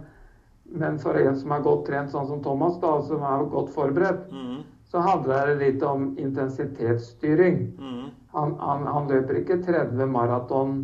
men 0.71 0.99
for 1.03 1.17
en 1.21 1.37
som 1.39 1.53
er 1.57 1.63
godt 1.65 1.87
trent, 1.89 2.13
sånn 2.13 2.27
som 2.29 2.43
Thomas, 2.45 2.79
da, 2.83 2.97
som 3.09 3.23
er 3.25 3.45
godt 3.53 3.73
forberedt, 3.75 4.27
Mm. 4.33 4.65
så 4.91 5.01
handler 5.03 5.47
det 5.53 5.55
litt 5.63 5.83
om 5.83 6.11
intensitetsstyring. 6.17 7.57
Mm. 7.79 8.11
Han, 8.35 8.53
han, 8.59 8.87
han 8.87 9.09
løper 9.11 9.41
ikke 9.41 9.61
30 9.63 10.07
maraton 10.11 10.77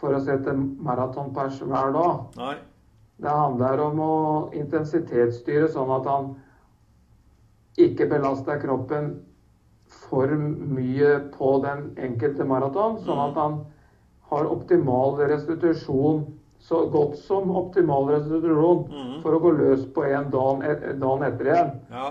for 0.00 0.14
å 0.14 0.20
sette 0.22 0.52
maratonpers 0.54 1.60
hver 1.62 1.92
dag. 1.94 2.20
Nei. 2.36 2.56
Det 3.20 3.32
handler 3.36 3.80
om 3.84 3.98
å 4.00 4.14
intensitetsstyre 4.56 5.68
sånn 5.68 5.90
at 5.92 6.06
han 6.08 6.30
ikke 7.80 8.06
belaster 8.08 8.56
kroppen 8.60 9.10
for 9.90 10.30
mye 10.36 11.18
på 11.34 11.50
den 11.64 11.90
enkelte 12.00 12.46
maraton, 12.48 12.98
sånn 13.04 13.20
at 13.28 13.36
han 13.38 13.58
har 14.30 14.48
optimal 14.50 15.18
restitusjon, 15.30 16.24
så 16.60 16.84
godt 16.92 17.16
som 17.18 17.50
optimal 17.56 18.10
restitusjon, 18.14 18.82
mm. 18.90 19.14
for 19.22 19.36
å 19.36 19.42
gå 19.42 19.52
løs 19.58 19.86
på 19.94 20.04
en 20.06 20.30
dagen, 20.32 20.64
et- 20.68 20.98
dagen 21.00 21.24
etter 21.26 21.52
igjen. 21.52 21.72
Ja. 21.90 22.10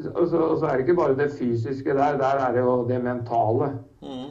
Og 0.00 0.26
så, 0.30 0.38
og 0.40 0.58
så 0.60 0.66
er 0.66 0.78
det 0.78 0.86
ikke 0.86 0.96
bare 0.96 1.16
det 1.18 1.32
fysiske 1.36 1.92
der, 1.92 2.16
der 2.16 2.38
er 2.40 2.54
det 2.56 2.62
jo 2.64 2.76
det 2.88 3.02
mentale. 3.04 3.74
Mm. 4.00 4.30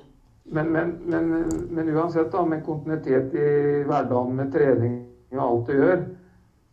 Men, 0.50 0.72
men, 0.74 0.96
men, 1.06 1.28
men 1.70 1.92
uansett, 1.94 2.32
da, 2.34 2.42
med 2.46 2.64
kontinuitet 2.66 3.36
i 3.38 3.50
hverdagen, 3.86 4.34
med 4.40 4.50
trening 4.54 4.96
og 5.36 5.44
alt 5.44 5.68
du 5.70 5.76
gjør, 5.78 6.00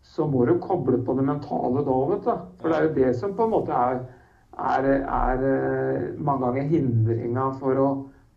så 0.07 0.25
må 0.31 0.47
du 0.49 0.55
koble 0.63 1.03
på 1.05 1.17
det 1.19 1.27
mentale 1.27 1.83
da, 1.85 1.97
vet 2.13 2.25
du. 2.25 2.45
For 2.63 2.73
det 2.73 2.79
er 2.79 2.87
jo 2.87 2.95
det 2.97 3.11
som 3.19 3.35
på 3.37 3.45
en 3.45 3.53
måte 3.53 3.77
er, 3.77 3.99
er, 4.57 4.89
er 5.03 5.45
eh, 5.51 6.07
mange 6.17 6.47
ganger 6.47 6.71
hindringa 6.71 7.51
for 7.61 7.83
å, 7.83 7.89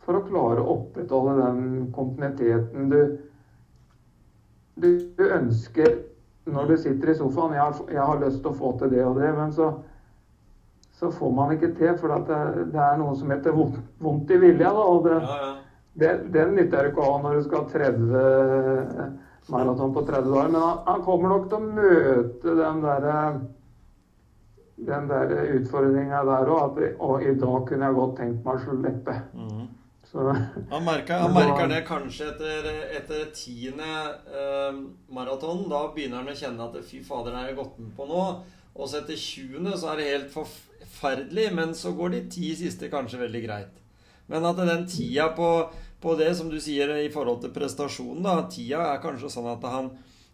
for 0.06 0.18
å 0.20 0.24
klare 0.26 0.62
å 0.64 0.76
opprettholde 0.78 1.36
den 1.42 1.88
kontinuiteten 1.96 2.90
du, 2.92 3.00
du, 4.80 4.88
du 5.18 5.26
ønsker 5.36 5.98
når 6.50 6.72
du 6.72 6.78
sitter 6.82 7.12
i 7.12 7.16
sofaen. 7.20 7.54
Jeg, 7.58 7.62
har- 7.62 7.94
jeg 7.94 8.06
har 8.10 8.22
lyst 8.24 8.42
til 8.42 8.52
å 8.52 8.58
få 8.58 8.72
til 8.80 8.90
det 8.96 9.04
og 9.06 9.18
det, 9.20 9.32
men 9.38 9.52
så 9.56 9.72
så 11.00 11.08
får 11.16 11.30
man 11.32 11.52
ikke 11.54 11.70
til, 11.78 11.94
for 11.96 12.12
at 12.12 12.26
det, 12.28 12.66
det 12.74 12.80
er 12.84 12.98
noe 13.00 13.14
som 13.16 13.30
heter 13.32 13.54
vondt, 13.56 13.78
vondt 14.04 14.32
i 14.36 14.40
vilja. 14.42 14.72
Da, 14.76 14.82
og 14.84 15.06
det, 15.06 15.14
Ja, 15.24 15.36
ja. 15.46 15.52
det, 16.02 16.10
den 16.34 16.56
nytter 16.58 16.84
du 16.84 16.90
ikke 16.90 17.06
å 17.06 17.14
ha 17.14 17.22
når 17.24 17.38
du 17.38 17.46
skal 17.46 17.62
ha 17.62 17.70
30 17.72 19.14
maraton 19.54 19.94
på 19.96 20.04
30 20.10 20.28
dager. 20.34 20.50
Men 20.52 20.60
han, 20.66 20.82
han 20.90 21.06
kommer 21.06 21.32
nok 21.32 21.46
til 21.48 21.56
å 21.56 21.70
møte 21.78 22.56
den 22.60 22.84
derre 22.84 23.16
den 24.90 25.08
der 25.12 25.32
utfordringa 25.58 26.22
der 26.28 26.52
òg. 26.58 26.78
Og 27.04 27.24
i 27.24 27.34
dag 27.36 27.64
kunne 27.68 27.88
jeg 27.90 27.98
godt 28.02 28.16
tenkt 28.20 28.44
meg 28.48 28.60
å 28.60 28.76
slippe. 28.76 29.16
Mm. 29.36 29.59
Så 30.12 30.24
Han 30.70 30.86
merker, 30.86 31.20
han 31.22 31.34
merker 31.36 31.68
det 31.70 31.84
kanskje 31.86 32.32
etter, 32.32 32.70
etter 32.98 33.28
tiende 33.36 33.90
eh, 34.26 34.80
maraton. 35.14 35.68
Da 35.70 35.84
begynner 35.94 36.24
han 36.24 36.32
å 36.32 36.38
kjenne 36.38 36.66
at 36.66 36.80
fy 36.88 37.04
fader, 37.06 37.30
det 37.30 37.38
har 37.38 37.52
jeg 37.52 37.60
gått 37.60 37.76
med 37.78 37.92
på 37.98 38.08
nå. 38.10 38.24
Og 38.74 38.90
så 38.90 39.04
etter 39.04 39.20
20. 39.20 39.68
så 39.78 39.92
er 39.92 40.00
det 40.00 40.08
helt 40.08 40.32
forferdelig, 40.34 41.46
men 41.54 41.76
så 41.78 41.94
går 41.94 42.16
de 42.16 42.22
ti 42.34 42.56
siste 42.58 42.90
kanskje 42.90 43.22
veldig 43.22 43.42
greit. 43.44 43.76
Men 44.30 44.46
at 44.50 44.58
den 44.58 44.88
tida 44.90 45.28
på, 45.38 45.50
på 46.02 46.16
det, 46.18 46.32
som 46.38 46.50
du 46.50 46.58
sier 46.62 46.90
i 47.04 47.12
forhold 47.14 47.44
til 47.44 47.54
prestasjonen, 47.54 48.26
da, 48.26 48.48
tida 48.50 48.88
er 48.94 49.04
kanskje 49.04 49.30
sånn 49.34 49.50
at 49.52 49.66
han 49.70 49.92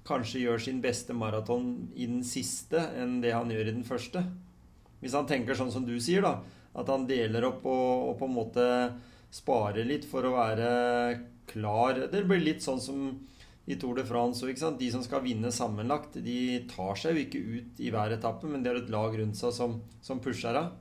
kanskje 0.08 0.44
gjør 0.44 0.62
sin 0.62 0.80
beste 0.84 1.16
maraton 1.18 1.90
i 1.96 2.08
den 2.08 2.22
siste 2.24 2.80
enn 3.00 3.18
det 3.24 3.34
han 3.34 3.52
gjør 3.52 3.72
i 3.72 3.74
den 3.74 3.88
første. 3.88 4.24
Hvis 5.02 5.18
han 5.18 5.28
tenker 5.28 5.58
sånn 5.58 5.74
som 5.74 5.84
du 5.88 5.98
sier, 6.00 6.24
da. 6.24 6.38
At 6.76 6.88
han 6.92 7.08
deler 7.10 7.48
opp 7.50 7.68
og, 7.68 8.12
og 8.12 8.16
på 8.20 8.30
en 8.30 8.36
måte 8.36 8.66
sparer 9.36 9.88
litt 9.88 10.06
for 10.08 10.28
å 10.28 10.36
være 10.38 10.70
klar. 11.50 12.06
Det 12.12 12.24
blir 12.28 12.44
litt 12.44 12.64
sånn 12.64 12.82
som 12.82 13.08
i 13.66 13.76
Tour 13.82 13.98
de 13.98 14.06
France 14.08 14.46
òg. 14.46 14.62
De 14.80 14.92
som 14.94 15.04
skal 15.04 15.24
vinne 15.26 15.52
sammenlagt, 15.54 16.20
de 16.24 16.40
tar 16.72 16.96
seg 17.02 17.18
jo 17.18 17.26
ikke 17.26 17.44
ut 17.58 17.82
i 17.84 17.92
hver 17.94 18.16
etappe, 18.16 18.48
men 18.50 18.64
de 18.64 18.72
har 18.72 18.80
et 18.82 18.94
lag 18.94 19.18
rundt 19.20 19.40
seg 19.40 19.54
som, 19.56 19.80
som 20.06 20.24
pusher 20.24 20.62
av. 20.62 20.72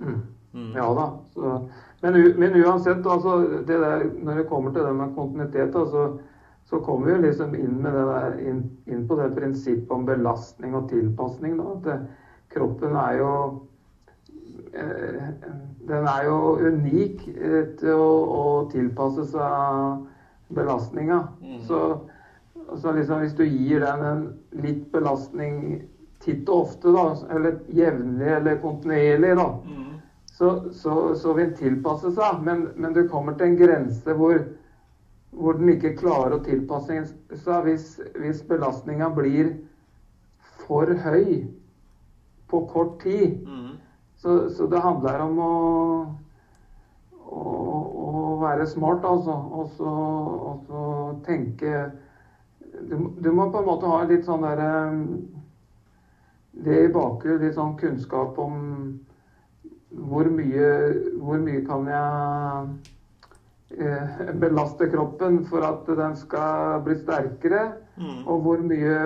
mm. 0.00 0.24
Mm. 0.56 0.70
Ja 0.72 0.86
da. 0.94 1.18
Så, 1.34 1.68
men, 2.00 2.14
men 2.40 2.54
uansett, 2.62 3.06
altså, 3.06 3.38
det 3.68 3.76
der, 3.82 4.06
når 4.24 4.40
det 4.40 4.48
kommer 4.48 4.72
til 4.72 4.86
det 4.86 4.92
med 4.96 5.12
kontinuitet, 5.14 5.74
da, 5.74 5.82
så, 5.90 6.04
så 6.70 6.80
kommer 6.86 7.10
vi 7.10 7.12
jo 7.12 7.24
liksom 7.26 7.54
inn, 7.58 7.74
med 7.84 7.92
det 7.92 8.04
der, 8.08 8.38
inn, 8.48 8.62
inn 8.88 9.02
på 9.08 9.18
det 9.20 9.34
prinsippet 9.36 9.92
om 9.92 10.06
belastning 10.08 10.78
og 10.78 10.88
tilpasning. 10.88 11.58
Da, 11.60 11.74
at 11.76 12.54
kroppen 12.54 12.96
er 12.96 13.18
jo 13.20 13.32
Den 15.86 16.06
er 16.10 16.24
jo 16.26 16.36
unik 16.66 17.26
eh, 17.32 17.62
til 17.78 17.94
å, 17.96 18.10
å 18.36 18.42
tilpasse 18.72 19.24
seg 19.30 20.54
belastninga. 20.56 21.20
Mm. 21.40 21.60
Så, 21.66 21.80
så 22.76 22.92
liksom 22.96 23.22
hvis 23.22 23.36
du 23.38 23.44
gir 23.46 23.82
den 23.84 24.04
en 24.04 24.24
litt 24.62 24.82
belastning 24.92 25.76
titt 26.22 26.48
og 26.48 26.64
ofte, 26.66 26.90
da, 26.94 27.06
eller 27.36 27.56
jevnlig 27.76 28.30
eller 28.38 28.60
kontinuerlig, 28.60 29.34
da, 29.38 29.48
Mm. 29.62 29.82
så, 30.36 30.50
så, 30.72 30.94
så 31.16 31.32
vil 31.36 31.46
den 31.46 31.56
tilpasse 31.56 32.10
seg. 32.12 32.40
Men, 32.44 32.66
men 32.74 32.92
du 32.96 33.02
kommer 33.08 33.36
til 33.36 33.50
en 33.50 33.58
grense 33.58 34.16
hvor, 34.16 34.42
hvor 35.30 35.56
den 35.56 35.72
ikke 35.74 35.94
klarer 35.96 36.36
å 36.36 36.42
tilpasse 36.44 36.98
seg 37.44 37.68
hvis, 37.68 37.86
hvis 38.18 38.42
belastninga 38.48 39.08
blir 39.14 39.52
for 40.66 40.90
høy 41.04 41.44
på 42.50 42.60
kort 42.70 42.98
tid. 43.02 43.36
Mm. 43.46 43.65
Så, 44.16 44.48
så 44.50 44.66
det 44.66 44.80
handler 44.80 45.22
om 45.26 45.38
å, 45.38 45.52
å, 47.26 47.42
å 48.08 48.12
være 48.40 48.66
smart, 48.70 49.04
altså. 49.04 49.36
Og 49.60 49.72
så, 49.76 49.94
tenke 51.26 51.72
du, 52.76 52.96
du 53.16 53.30
må 53.32 53.48
på 53.52 53.60
en 53.60 53.68
måte 53.68 53.88
ha 53.88 54.02
litt 54.08 54.26
sånn 54.26 54.44
derre 54.44 54.70
Det 56.56 56.76
i 56.86 56.92
bakgrunnen, 56.92 57.44
litt 57.44 57.56
sånn 57.56 57.76
kunnskap 57.80 58.38
om 58.40 58.60
hvor 59.96 60.28
mye, 60.28 60.68
hvor 61.20 61.40
mye 61.40 61.62
kan 61.64 61.86
jeg 61.88 62.70
eh, 63.80 64.32
belaste 64.42 64.88
kroppen 64.92 65.42
for 65.48 65.64
at 65.64 65.88
den 66.00 66.16
skal 66.20 66.80
bli 66.84 66.96
sterkere? 67.00 67.62
Mm. 67.96 68.24
Og 68.26 68.40
hvor 68.44 68.64
mye, 68.66 68.98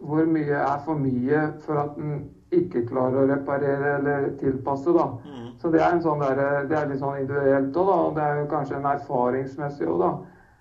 hvor 0.00 0.28
mye 0.28 0.58
er 0.58 0.82
for 0.84 1.00
mye 1.00 1.44
for 1.64 1.80
at 1.84 1.94
den 1.96 2.18
ikke 2.54 2.84
klarer 2.86 3.24
å 3.24 3.28
reparere 3.30 3.96
eller 3.98 4.30
tilpasse, 4.40 4.92
da. 4.94 5.08
Mm. 5.26 5.48
Så 5.58 5.70
det 5.72 5.80
er, 5.80 5.90
en 5.96 6.02
sånn 6.04 6.22
der, 6.22 6.40
det 6.70 6.76
er 6.78 6.88
litt 6.90 7.00
sånn 7.02 7.18
individuelt 7.22 7.76
òg, 7.76 7.88
da. 7.90 7.96
Og 8.06 8.16
det 8.16 8.24
er 8.24 8.40
jo 8.40 8.48
kanskje 8.52 8.78
en 8.78 8.88
erfaringsmessig 8.92 9.88
òg, 9.90 10.02
da. 10.04 10.12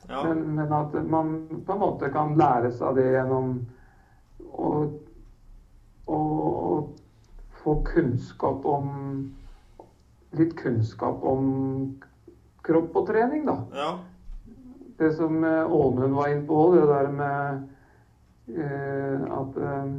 Ja. 0.09 0.21
Men, 0.27 0.43
men 0.55 0.73
at 0.73 0.93
man 1.09 1.31
på 1.65 1.73
en 1.73 1.81
måte 1.81 2.11
kan 2.13 2.35
lære 2.37 2.69
seg 2.77 2.97
det 2.99 3.07
gjennom 3.15 3.55
å, 4.53 4.71
å, 6.05 6.19
å 6.19 6.59
få 7.63 7.79
kunnskap 7.93 8.65
om 8.69 8.91
Litt 10.35 10.51
kunnskap 10.59 11.21
om 11.23 11.45
kropp 12.65 12.97
og 12.99 13.05
trening, 13.07 13.45
da 13.47 13.53
ja. 13.71 13.91
det 14.99 15.13
som 15.15 15.37
eh, 15.47 15.71
Ånund 15.71 16.17
var 16.17 16.27
inne 16.33 16.43
på, 16.49 16.57
det 16.73 16.81
der 16.89 17.07
med 17.15 17.61
eh, 18.51 19.21
at 19.37 19.59
eh, 19.63 19.93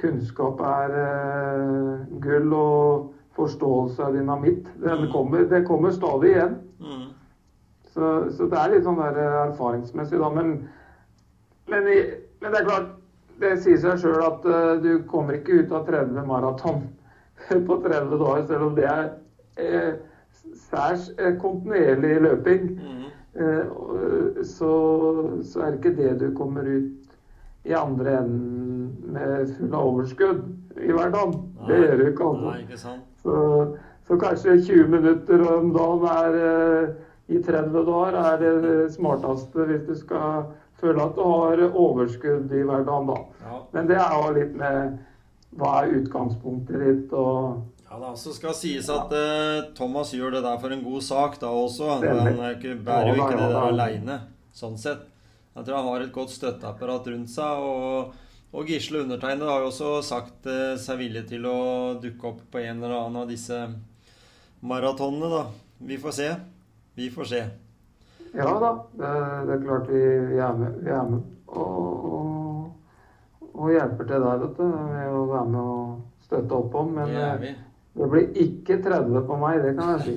kunnskap 0.00 0.60
er 0.60 0.96
eh, 1.02 2.06
gull 2.22 2.52
og 2.56 3.12
forståelse 3.36 4.02
er 4.02 4.12
dynamitt. 4.16 4.68
Det 4.80 4.94
Mm. 4.98 5.06
kommer, 5.12 5.44
det 5.50 5.64
kommer 5.66 5.90
stadig 5.90 6.30
igjen. 6.34 6.54
Mm. 6.80 7.06
Så, 7.92 8.30
så 8.30 8.46
det 8.52 8.58
er 8.60 8.72
litt 8.74 8.84
sånn 8.84 9.00
der 9.00 9.18
eh, 9.20 9.38
erfaringsmessig, 9.50 10.18
da. 10.20 10.28
Men, 10.30 10.54
men, 11.68 11.88
i, 11.88 11.98
men 12.40 12.52
det 12.52 12.60
er 12.60 12.68
klart, 12.68 12.90
det 13.40 13.54
sier 13.60 13.76
seg 13.82 13.98
sjøl 14.00 14.22
at 14.24 14.44
uh, 14.48 14.78
du 14.80 15.02
kommer 15.10 15.36
ikke 15.36 15.58
ut 15.60 15.72
av 15.76 15.82
30 15.88 16.22
maraton 16.28 16.86
på 17.68 17.76
30 17.84 18.16
dager, 18.16 18.46
selv 18.48 18.62
om 18.70 18.74
det 18.78 18.86
er 18.88 19.10
eh, 19.60 19.90
særs 20.70 21.10
kontinuerlig 21.42 22.14
løping. 22.24 22.70
Mm. 22.80 23.02
Eh, 23.36 24.40
så, 24.48 24.70
så 25.44 25.60
er 25.66 25.74
det 25.74 25.80
ikke 25.82 25.96
det 25.98 26.14
du 26.22 26.30
kommer 26.38 26.64
ut 26.64 27.12
i 27.68 27.74
andre 27.76 28.14
enden 28.22 28.65
full 29.56 29.74
av 29.74 29.90
overskudd 29.90 30.44
i 30.76 30.92
hverdagen. 30.92 31.34
Det 31.66 31.80
gjør 31.82 31.98
du 32.00 32.06
ikke, 32.10 32.30
altså. 32.30 32.52
Nei, 32.52 32.60
ikke 32.64 32.80
sant. 32.80 33.04
Så, 33.22 33.40
så 34.06 34.18
kanskje 34.20 34.60
20 34.68 34.92
minutter 34.92 35.44
om 35.50 35.72
dagen 35.74 36.06
er 36.12 36.38
eh, 36.50 36.94
i 37.34 37.40
30 37.42 37.74
dager 37.88 38.20
er 38.20 38.42
det 38.42 38.76
smarteste 38.94 39.66
hvis 39.66 39.86
du 39.88 39.94
skal 39.98 40.46
føle 40.80 41.02
at 41.02 41.16
du 41.16 41.24
har 41.24 41.62
overskudd 41.66 42.52
i 42.52 42.62
hverdagen, 42.62 43.08
da. 43.10 43.16
Ja. 43.46 43.62
Men 43.72 43.88
det 43.90 43.96
er 43.98 44.12
jo 44.20 44.34
litt 44.36 44.54
med 44.60 44.98
hva 45.56 45.72
er 45.82 45.96
utgangspunktet 46.02 46.84
ditt 46.84 47.16
og 47.16 47.64
Ja 47.86 48.00
da, 48.02 48.16
Så 48.18 48.32
skal 48.34 48.54
sies 48.58 48.88
at 48.90 49.12
eh, 49.14 49.68
Thomas 49.78 50.10
gjør 50.12 50.34
det 50.34 50.40
der 50.44 50.56
for 50.58 50.74
en 50.74 50.82
god 50.84 51.04
sak 51.06 51.36
da 51.40 51.52
også. 51.54 52.00
Han 52.02 52.40
er 52.42 52.56
ikke, 52.56 52.74
bærer 52.82 53.12
jo 53.12 53.20
ikke 53.20 53.38
det 53.38 53.50
der 53.52 53.68
aleine, 53.70 54.16
sånn 54.52 54.74
sett. 54.80 55.04
Jeg 55.56 55.64
tror 55.64 55.78
han 55.78 55.86
har 55.88 56.02
et 56.04 56.12
godt 56.12 56.34
støtteapparat 56.34 57.06
rundt 57.14 57.30
seg. 57.32 57.62
Og, 57.62 58.10
og 58.56 58.70
Gisle 58.70 59.02
undertegnede 59.04 59.50
har 59.52 59.60
jo 59.60 59.68
også 59.68 59.90
sagt 60.06 60.48
eh, 60.48 60.78
seg 60.80 61.02
villig 61.02 61.26
til 61.28 61.44
å 61.48 61.58
dukke 62.00 62.30
opp 62.30 62.40
på 62.52 62.62
en 62.62 62.80
eller 62.80 62.96
annen 62.96 63.20
av 63.20 63.28
disse 63.28 63.58
maratonene, 64.64 65.28
da. 65.28 65.42
Vi 65.84 65.98
får 66.00 66.14
se. 66.16 66.28
Vi 66.96 67.10
får 67.12 67.28
se. 67.34 67.42
Ja 68.36 68.54
da, 68.60 68.70
det, 68.96 69.10
det 69.48 69.54
er 69.58 69.62
klart 69.66 69.90
vi, 69.92 70.00
vi 70.32 70.40
er 70.40 70.56
med. 70.56 70.80
Vi 70.84 70.92
er 70.92 71.10
med 71.10 71.20
og, 71.46 72.08
og, 72.16 73.44
og 73.52 73.70
hjelper 73.74 74.08
til 74.08 74.24
der, 74.24 74.40
vet 74.42 74.56
du. 74.56 74.64
Med 74.72 75.12
å 75.12 75.22
være 75.30 75.52
med 75.52 75.60
og 75.76 76.26
støtte 76.26 76.58
opp 76.62 76.80
om. 76.80 76.90
Men 76.96 77.12
Det 77.12 77.22
er 77.22 77.36
eh, 77.36 77.44
vi. 77.44 77.52
det 78.00 78.10
blir 78.14 78.42
ikke 78.46 78.80
30 78.88 79.22
på 79.28 79.38
meg, 79.44 79.60
det 79.64 79.76
kan 79.76 79.94
jeg 79.94 80.08
si. 80.08 80.16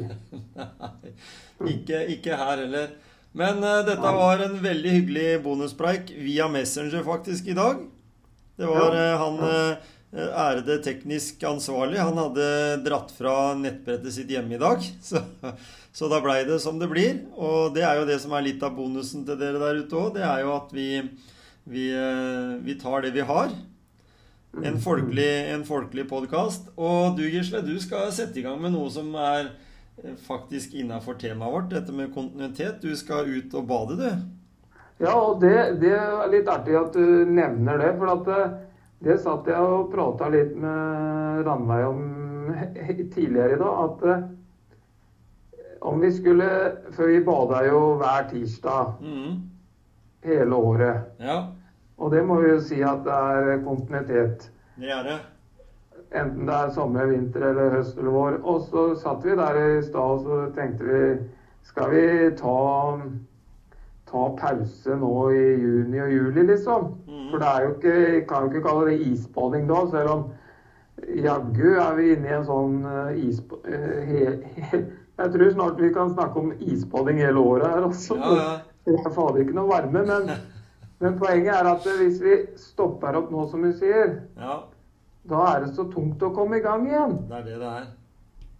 Nei, 1.59 1.75
ikke, 1.75 2.03
ikke 2.15 2.39
her 2.39 2.55
heller. 2.63 2.91
Men 3.35 3.59
uh, 3.61 3.81
dette 3.85 4.11
var 4.15 4.41
en 4.41 4.55
veldig 4.63 4.91
hyggelig 4.95 5.29
bonuspreik 5.43 6.15
via 6.17 6.47
Messenger 6.49 7.03
faktisk 7.05 7.51
i 7.51 7.57
dag. 7.57 7.83
Det 8.59 8.67
var 8.67 8.95
eh, 8.97 9.15
han 9.21 9.39
eh, 9.47 9.89
ærede 10.13 10.79
teknisk 10.83 11.43
ansvarlig. 11.47 11.99
Han 12.01 12.17
hadde 12.19 12.47
dratt 12.83 13.13
fra 13.15 13.53
nettbrettet 13.55 14.15
sitt 14.15 14.31
hjemme 14.33 14.57
i 14.57 14.61
dag. 14.61 14.83
Så, 15.09 15.21
så 15.95 16.07
da 16.11 16.19
blei 16.21 16.43
det 16.47 16.59
som 16.61 16.77
det 16.79 16.89
blir. 16.91 17.21
Og 17.39 17.73
det 17.75 17.85
er 17.87 17.99
jo 17.99 18.07
det 18.09 18.19
som 18.21 18.35
er 18.35 18.45
litt 18.45 18.63
av 18.63 18.75
bonusen 18.77 19.23
til 19.27 19.39
dere 19.39 19.61
der 19.61 19.81
ute 19.81 19.97
òg. 19.97 20.13
Det 20.17 20.25
er 20.27 20.43
jo 20.43 20.51
at 20.53 20.73
vi, 20.75 20.89
vi, 21.69 21.87
eh, 21.95 22.59
vi 22.65 22.75
tar 22.79 23.05
det 23.05 23.15
vi 23.15 23.25
har. 23.25 23.55
En 24.59 24.79
folkelig, 24.81 25.31
en 25.53 25.65
folkelig 25.65 26.07
podkast. 26.09 26.69
Og 26.75 27.17
du, 27.17 27.23
Gisle, 27.29 27.63
du 27.65 27.75
skal 27.81 28.11
sette 28.15 28.41
i 28.41 28.45
gang 28.45 28.59
med 28.61 28.73
noe 28.75 28.91
som 28.93 29.11
er 29.15 29.53
eh, 30.03 30.15
faktisk 30.25 30.75
innafor 30.77 31.19
temaet 31.21 31.55
vårt, 31.55 31.71
dette 31.73 31.95
med 31.95 32.13
kontinuitet. 32.15 32.83
Du 32.83 32.91
skal 32.97 33.29
ut 33.29 33.55
og 33.55 33.71
bade, 33.71 33.99
du. 33.99 34.38
Ja, 34.99 35.13
og 35.15 35.39
det, 35.39 35.55
det 35.79 35.93
er 35.95 36.31
litt 36.31 36.49
artig 36.51 36.75
at 36.75 36.95
du 36.95 37.23
nevner 37.29 37.79
det. 37.79 37.93
For 38.01 38.11
at 38.17 38.33
eh, 38.35 38.57
det 39.07 39.15
satt 39.23 39.47
jeg 39.47 39.63
og 39.63 39.93
prata 39.93 40.27
litt 40.33 40.51
med 40.59 41.45
Ranveig 41.47 41.85
om 41.87 42.01
tidligere 43.13 43.55
i 43.55 43.61
dag. 43.61 43.79
At 43.85 44.03
eh, 44.11 44.27
om 45.79 46.03
vi 46.03 46.11
skulle 46.11 46.49
For 46.91 47.07
vi 47.07 47.21
bada 47.23 47.63
jo 47.69 47.79
hver 48.01 48.27
tirsdag 48.31 48.99
mm. 48.99 49.39
hele 50.27 50.55
året. 50.55 51.15
Ja, 51.23 51.39
Og 51.97 52.11
det 52.11 52.25
må 52.27 52.41
vi 52.41 52.51
jo 52.51 52.59
si 52.63 52.81
at 52.83 53.03
det 53.07 53.15
er 53.15 53.63
kontinuitet. 53.63 54.49
det 54.75 54.91
er 54.91 55.03
det. 55.03 55.19
Enten 56.11 56.47
det 56.47 56.55
er 56.55 56.69
sommer, 56.73 57.05
vinter 57.05 57.43
eller 57.51 57.75
høst 57.77 57.97
eller 57.97 58.11
vår. 58.11 58.37
Og 58.43 58.61
så 58.67 58.85
satt 58.99 59.25
vi 59.25 59.35
der 59.37 59.59
i 59.63 59.81
stad 59.85 60.01
og 60.01 60.23
så 60.25 60.45
tenkte 60.55 60.83
vi 60.83 61.01
Skal 61.63 61.91
vi 61.91 62.05
ta, 62.35 62.99
ta 64.09 64.25
pause 64.39 64.95
nå 64.99 65.13
i 65.31 65.43
juni 65.61 66.01
og 66.01 66.11
juli, 66.13 66.43
liksom? 66.49 66.89
Mhm. 67.07 67.25
For 67.31 67.41
det 67.43 67.49
er 67.49 67.65
jo 67.65 67.73
ikke 67.75 68.27
Kan 68.29 68.43
jo 68.43 68.49
ikke 68.49 68.67
kalle 68.67 68.87
det 68.89 69.01
isbading 69.07 69.67
da, 69.69 69.81
selv 69.91 70.09
om 70.15 70.23
jaggu 71.23 71.75
er 71.79 71.93
vi 71.95 72.07
inne 72.13 72.27
i 72.27 72.33
en 72.35 72.47
sånn 72.47 72.79
eh, 72.83 73.99
he, 74.09 74.23
he, 74.71 74.79
jeg 75.19 75.31
tror 75.33 75.51
snart 75.53 75.79
vi 75.79 75.91
kan 75.95 76.09
snakke 76.11 76.39
om 76.41 76.49
isbading 76.59 77.21
hele 77.21 77.39
året 77.39 77.67
her 77.69 77.85
også. 77.87 78.17
Ja, 78.19 78.33
ja. 78.39 78.49
Det 78.87 78.95
er 79.05 79.13
fader 79.13 79.41
ikke 79.43 79.55
noe 79.55 79.69
varme, 79.69 80.01
men, 80.07 80.29
men 81.03 81.17
poenget 81.19 81.53
er 81.55 81.69
at 81.71 81.85
hvis 81.99 82.19
vi 82.23 82.35
stopper 82.59 83.15
opp 83.19 83.31
nå, 83.31 83.45
som 83.51 83.63
vi 83.67 83.73
sier, 83.77 84.17
Ja, 84.39 84.61
da 85.29 85.45
er 85.53 85.65
det 85.65 85.73
så 85.75 85.85
tungt 85.91 86.23
å 86.25 86.31
komme 86.33 86.57
i 86.57 86.63
gang 86.65 86.87
igjen. 86.87 87.17
det 87.29 87.37
er 87.41 87.47
det 87.47 87.57
det 87.61 87.71
er. 87.77 87.87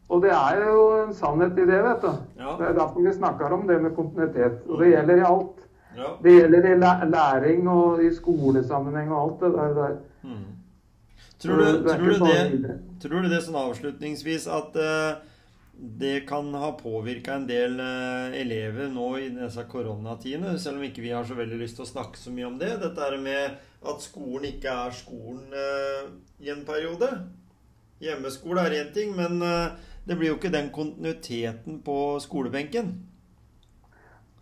Og 0.09 0.21
det 0.25 0.31
er 0.33 0.61
jo 0.65 0.83
en 1.03 1.13
sannhet 1.13 1.57
i 1.61 1.65
det, 1.69 1.79
vet 1.85 2.05
du. 2.05 2.13
Ja. 2.39 2.53
Det 2.57 2.69
er 2.69 2.77
derfor 2.79 3.05
vi 3.05 3.13
snakker 3.13 3.53
om 3.53 3.67
det 3.69 3.77
med 3.81 3.95
kontinuitet. 3.97 4.63
Og 4.67 4.81
det 4.81 4.93
gjelder 4.93 5.21
i 5.21 5.25
alt. 5.27 5.65
Ja. 5.97 6.13
Det 6.23 6.33
gjelder 6.33 6.69
i 6.69 6.77
læring 7.11 7.67
og 7.69 8.03
i 8.03 8.09
skolesammenheng 8.15 9.11
og 9.11 9.21
alt 9.23 9.43
det 9.43 9.51
der. 9.57 9.75
der. 9.77 9.97
Mm. 10.23 10.47
Tror, 11.39 11.57
du, 11.57 11.63
det 11.63 11.95
tror, 11.95 12.05
du 12.05 12.67
det, 12.67 12.77
tror 13.01 13.21
du 13.23 13.29
det 13.31 13.41
sånn 13.45 13.55
avslutningsvis 13.55 14.47
at 14.51 14.75
uh, 14.75 15.21
det 15.79 16.25
kan 16.27 16.49
ha 16.59 16.73
påvirka 16.75 17.37
en 17.39 17.45
del 17.47 17.77
uh, 17.79 18.35
elever 18.35 18.89
nå 18.91 19.07
i 19.21 19.29
disse 19.37 19.63
koronatidene, 19.71 20.57
selv 20.59 20.81
om 20.81 20.87
ikke 20.89 21.05
vi 21.05 21.13
har 21.15 21.23
så 21.23 21.37
veldig 21.37 21.61
lyst 21.61 21.79
til 21.79 21.85
å 21.85 21.91
snakke 21.93 22.19
så 22.19 22.33
mye 22.35 22.49
om 22.49 22.57
det? 22.59 22.73
Dette 22.81 23.07
er 23.07 23.15
med 23.23 23.55
at 23.87 24.03
skolen 24.03 24.49
ikke 24.49 24.73
er 24.87 24.97
skolen 24.97 25.55
uh, 25.55 26.09
i 26.43 26.51
en 26.51 26.65
periode. 26.67 27.07
Hjemmeskole 28.03 28.67
er 28.67 28.75
én 28.81 28.91
ting, 28.95 29.15
men 29.15 29.39
det 30.09 30.17
blir 30.17 30.27
jo 30.31 30.37
ikke 30.39 30.57
den 30.57 30.67
kontinuiteten 30.73 31.73
på 31.85 31.97
skolebenken. 32.23 32.85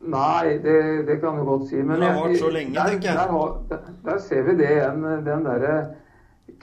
Nei, 0.08 0.48
det, 0.64 1.04
det 1.08 1.20
kan 1.20 1.38
du 1.38 1.44
godt 1.44 1.70
si. 1.70 1.76
Men 1.82 2.00
Det 2.00 2.08
har 2.08 2.14
vært 2.16 2.24
vart 2.30 2.40
så 2.40 2.50
lenge, 2.54 2.76
der, 2.76 2.84
tenker 2.94 3.10
jeg. 3.10 3.18
Der, 3.18 3.28
der, 3.70 3.78
der 4.06 4.18
ser 4.24 4.42
vi 4.48 4.54
det 4.62 4.70
igjen. 4.76 5.02
Den 5.26 5.46
derre 5.48 5.76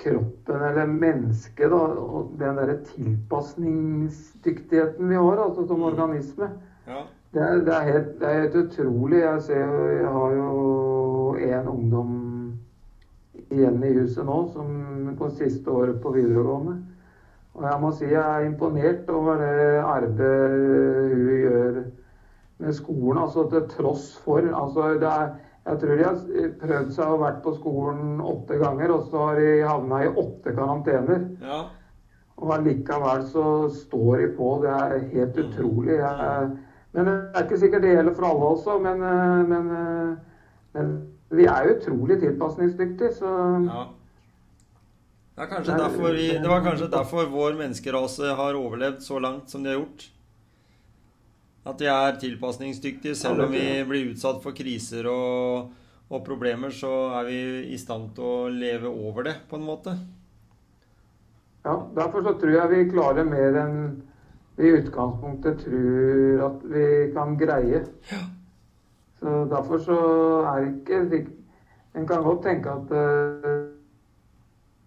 kroppen 0.00 0.58
eller 0.70 0.86
mennesket, 0.86 1.70
da. 1.70 1.76
Og 1.76 2.36
den 2.40 2.56
derre 2.60 2.76
tilpasningsdyktigheten 2.94 5.04
vi 5.10 5.16
har, 5.18 5.36
altså 5.44 5.62
som 5.68 5.82
organisme. 5.82 6.46
Ja. 6.86 7.00
Det 7.34 7.42
er, 7.42 7.54
det, 7.66 7.74
er 7.74 7.84
helt, 7.92 8.10
det 8.20 8.26
er 8.28 8.40
helt 8.40 8.56
utrolig. 8.56 9.18
Jeg 9.18 9.42
ser 9.42 9.66
Jeg 9.90 10.08
har 10.16 10.30
jo 10.38 10.48
en 11.34 11.68
ungdom 11.68 12.10
igjen 13.50 13.84
i 13.84 13.92
huset 13.98 14.24
nå 14.26 14.48
som 14.54 14.66
på 15.18 15.30
siste 15.34 15.70
året 15.70 16.02
på 16.02 16.10
videregående. 16.14 16.76
Og 17.54 17.62
jeg 17.68 17.80
må 17.80 17.90
si 17.94 18.06
jeg 18.10 18.22
er 18.22 18.46
imponert 18.48 19.10
over 19.14 19.38
det 19.38 19.78
arbeidet 19.78 21.12
hun 21.14 21.28
gjør 21.38 21.76
med 22.64 22.72
skolen. 22.74 23.20
Altså 23.22 23.46
til 23.50 23.68
tross 23.70 24.08
for 24.24 24.42
altså 24.42 24.94
det 24.98 25.10
er, 25.10 25.34
Jeg 25.64 25.78
tror 25.80 25.96
de 25.96 26.04
har 26.04 26.18
prøvd 26.60 26.90
seg 26.92 27.12
og 27.14 27.20
vært 27.22 27.38
på 27.44 27.54
skolen 27.56 28.18
åtte 28.20 28.58
ganger, 28.60 28.90
og 28.92 29.06
så 29.08 29.22
har 29.30 29.38
de 29.40 29.62
havna 29.64 30.02
i 30.04 30.10
åtte 30.12 30.52
karantener. 30.52 31.24
ja. 31.40 31.62
Og 32.36 32.50
allikevel 32.54 33.22
så 33.30 33.68
står 33.70 34.16
de 34.18 34.28
på. 34.36 34.48
Det 34.62 34.70
er 34.70 35.04
helt 35.12 35.38
utrolig. 35.38 35.94
Jeg, 36.00 36.50
men 36.92 37.06
det 37.06 37.14
er 37.34 37.44
ikke 37.46 37.58
sikkert 37.58 37.82
det 37.82 37.94
gjelder 37.94 38.14
for 38.14 38.26
alle 38.28 38.48
også, 38.56 38.78
men, 38.82 39.02
eh, 39.02 39.48
men, 39.48 39.70
eh, 39.76 40.16
men 40.74 40.90
vi 41.30 41.46
er 41.46 41.70
utrolig 41.76 42.20
tilpasningsdyktige, 42.20 43.12
så 43.14 43.30
Ja. 43.70 43.84
Det, 45.34 46.12
vi, 46.14 46.28
det 46.38 46.48
var 46.48 46.60
kanskje 46.62 46.86
derfor 46.92 47.26
vår 47.26 47.56
menneskerase 47.58 48.36
har 48.38 48.54
overlevd 48.54 49.00
så 49.02 49.18
langt 49.18 49.50
som 49.50 49.64
de 49.64 49.72
har 49.72 49.80
gjort. 49.80 50.04
At 51.66 51.80
de 51.80 51.88
er 51.90 52.20
tilpasningsdyktige. 52.22 53.16
Selv 53.18 53.48
om 53.48 53.50
vi 53.50 53.64
blir 53.88 54.12
utsatt 54.12 54.38
for 54.44 54.54
kriser 54.54 55.08
og, 55.10 55.72
og 56.06 56.22
problemer, 56.26 56.70
så 56.70 56.92
er 57.18 57.26
vi 57.26 57.40
i 57.74 57.80
stand 57.80 58.12
til 58.14 58.28
å 58.28 58.52
leve 58.52 58.92
over 58.92 59.26
det, 59.26 59.34
på 59.50 59.58
en 59.58 59.66
måte. 59.66 59.96
ja, 61.64 61.74
derfor 61.96 62.22
så 62.22 62.34
tror 62.38 62.52
jeg 62.52 62.70
vi 62.70 62.90
klarer 62.92 63.24
mer 63.24 63.56
enn 63.56 63.78
vi 64.54 64.68
i 64.68 64.76
utgangspunktet 64.78 65.64
tror 65.64 66.42
at 66.46 66.66
vi 66.70 66.88
kan 67.14 67.38
greie. 67.40 67.80
Ja. 68.12 68.20
Så 69.18 69.38
derfor 69.50 69.82
så 69.82 69.96
er 70.46 70.68
det 70.68 71.24
ikke 71.24 71.32
En 71.94 72.06
kan 72.06 72.24
godt 72.26 72.42
tenke 72.42 72.70
at 72.70 72.90
eh, 72.90 73.63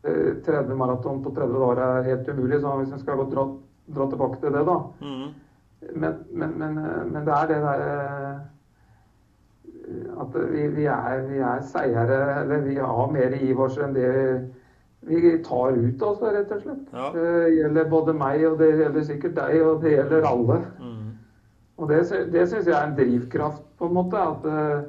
30 0.03 0.75
maraton 0.75 1.23
på 1.23 1.31
30 1.35 1.53
dager 1.53 1.81
er 1.83 2.09
helt 2.11 2.29
umulig, 2.29 2.61
så 2.61 2.75
hvis 2.77 2.93
en 2.93 2.99
skal 2.99 3.17
gå 3.17 3.29
dra, 3.31 3.47
dra 3.95 4.09
tilbake 4.09 4.39
til 4.41 4.53
det, 4.53 4.65
da. 4.67 4.77
Mm. 5.01 5.27
Men, 5.93 6.13
men, 6.31 6.53
men, 6.57 6.77
eh, 6.77 7.01
men 7.05 7.25
det 7.25 7.33
er 7.33 7.47
det 7.47 7.57
derre 7.61 8.39
At 10.21 10.33
vi, 10.51 10.67
vi, 10.67 10.85
er, 10.85 11.21
vi 11.29 11.37
er 11.37 11.61
seigere, 11.63 12.41
eller 12.41 12.63
vi 12.65 12.75
har 12.75 13.11
mer 13.11 13.35
i 13.37 13.53
oss 13.53 13.77
enn 13.79 13.93
det 13.95 14.09
vi 15.07 15.37
tar 15.45 15.77
ut, 15.77 16.01
altså, 16.03 16.31
rett 16.33 16.51
og 16.51 16.61
slett. 16.61 16.89
Ja. 16.91 17.11
Det 17.13 17.53
gjelder 17.55 17.89
både 17.89 18.15
meg, 18.17 18.43
og 18.49 18.57
det 18.59 18.73
gjelder 18.73 19.05
sikkert 19.07 19.37
deg, 19.37 19.61
og 19.63 19.83
det 19.83 19.93
gjelder 19.93 20.27
alle. 20.27 20.57
Mm. 20.81 21.05
Og 21.77 21.89
det, 21.91 22.01
det 22.33 22.47
syns 22.49 22.67
jeg 22.67 22.75
er 22.75 22.89
en 22.89 22.97
drivkraft, 22.97 23.63
på 23.77 23.87
en 23.87 23.95
måte. 23.95 24.19
At, 24.19 24.47
eh, 24.51 24.79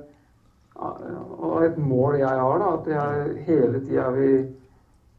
og 0.78 1.64
et 1.66 1.78
mål 1.78 2.18
jeg 2.18 2.40
har, 2.40 2.58
da. 2.64 2.72
At 2.80 2.90
jeg 2.96 3.44
hele 3.46 3.84
tida 3.84 4.08
vil 4.16 4.48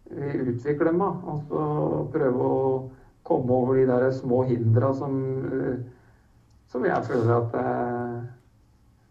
utvikle 0.10 0.92
meg. 0.96 1.20
Altså 1.28 2.06
prøve 2.12 2.50
å 2.50 2.82
komme 3.24 3.54
over 3.54 3.76
de 3.80 3.86
der 3.90 4.10
små 4.12 4.42
hindra 4.48 4.94
som, 4.94 5.16
eh, 5.46 5.78
som 6.68 6.86
jeg 6.86 7.04
føler 7.04 7.36
at 7.38 7.54
eh, 7.60 8.20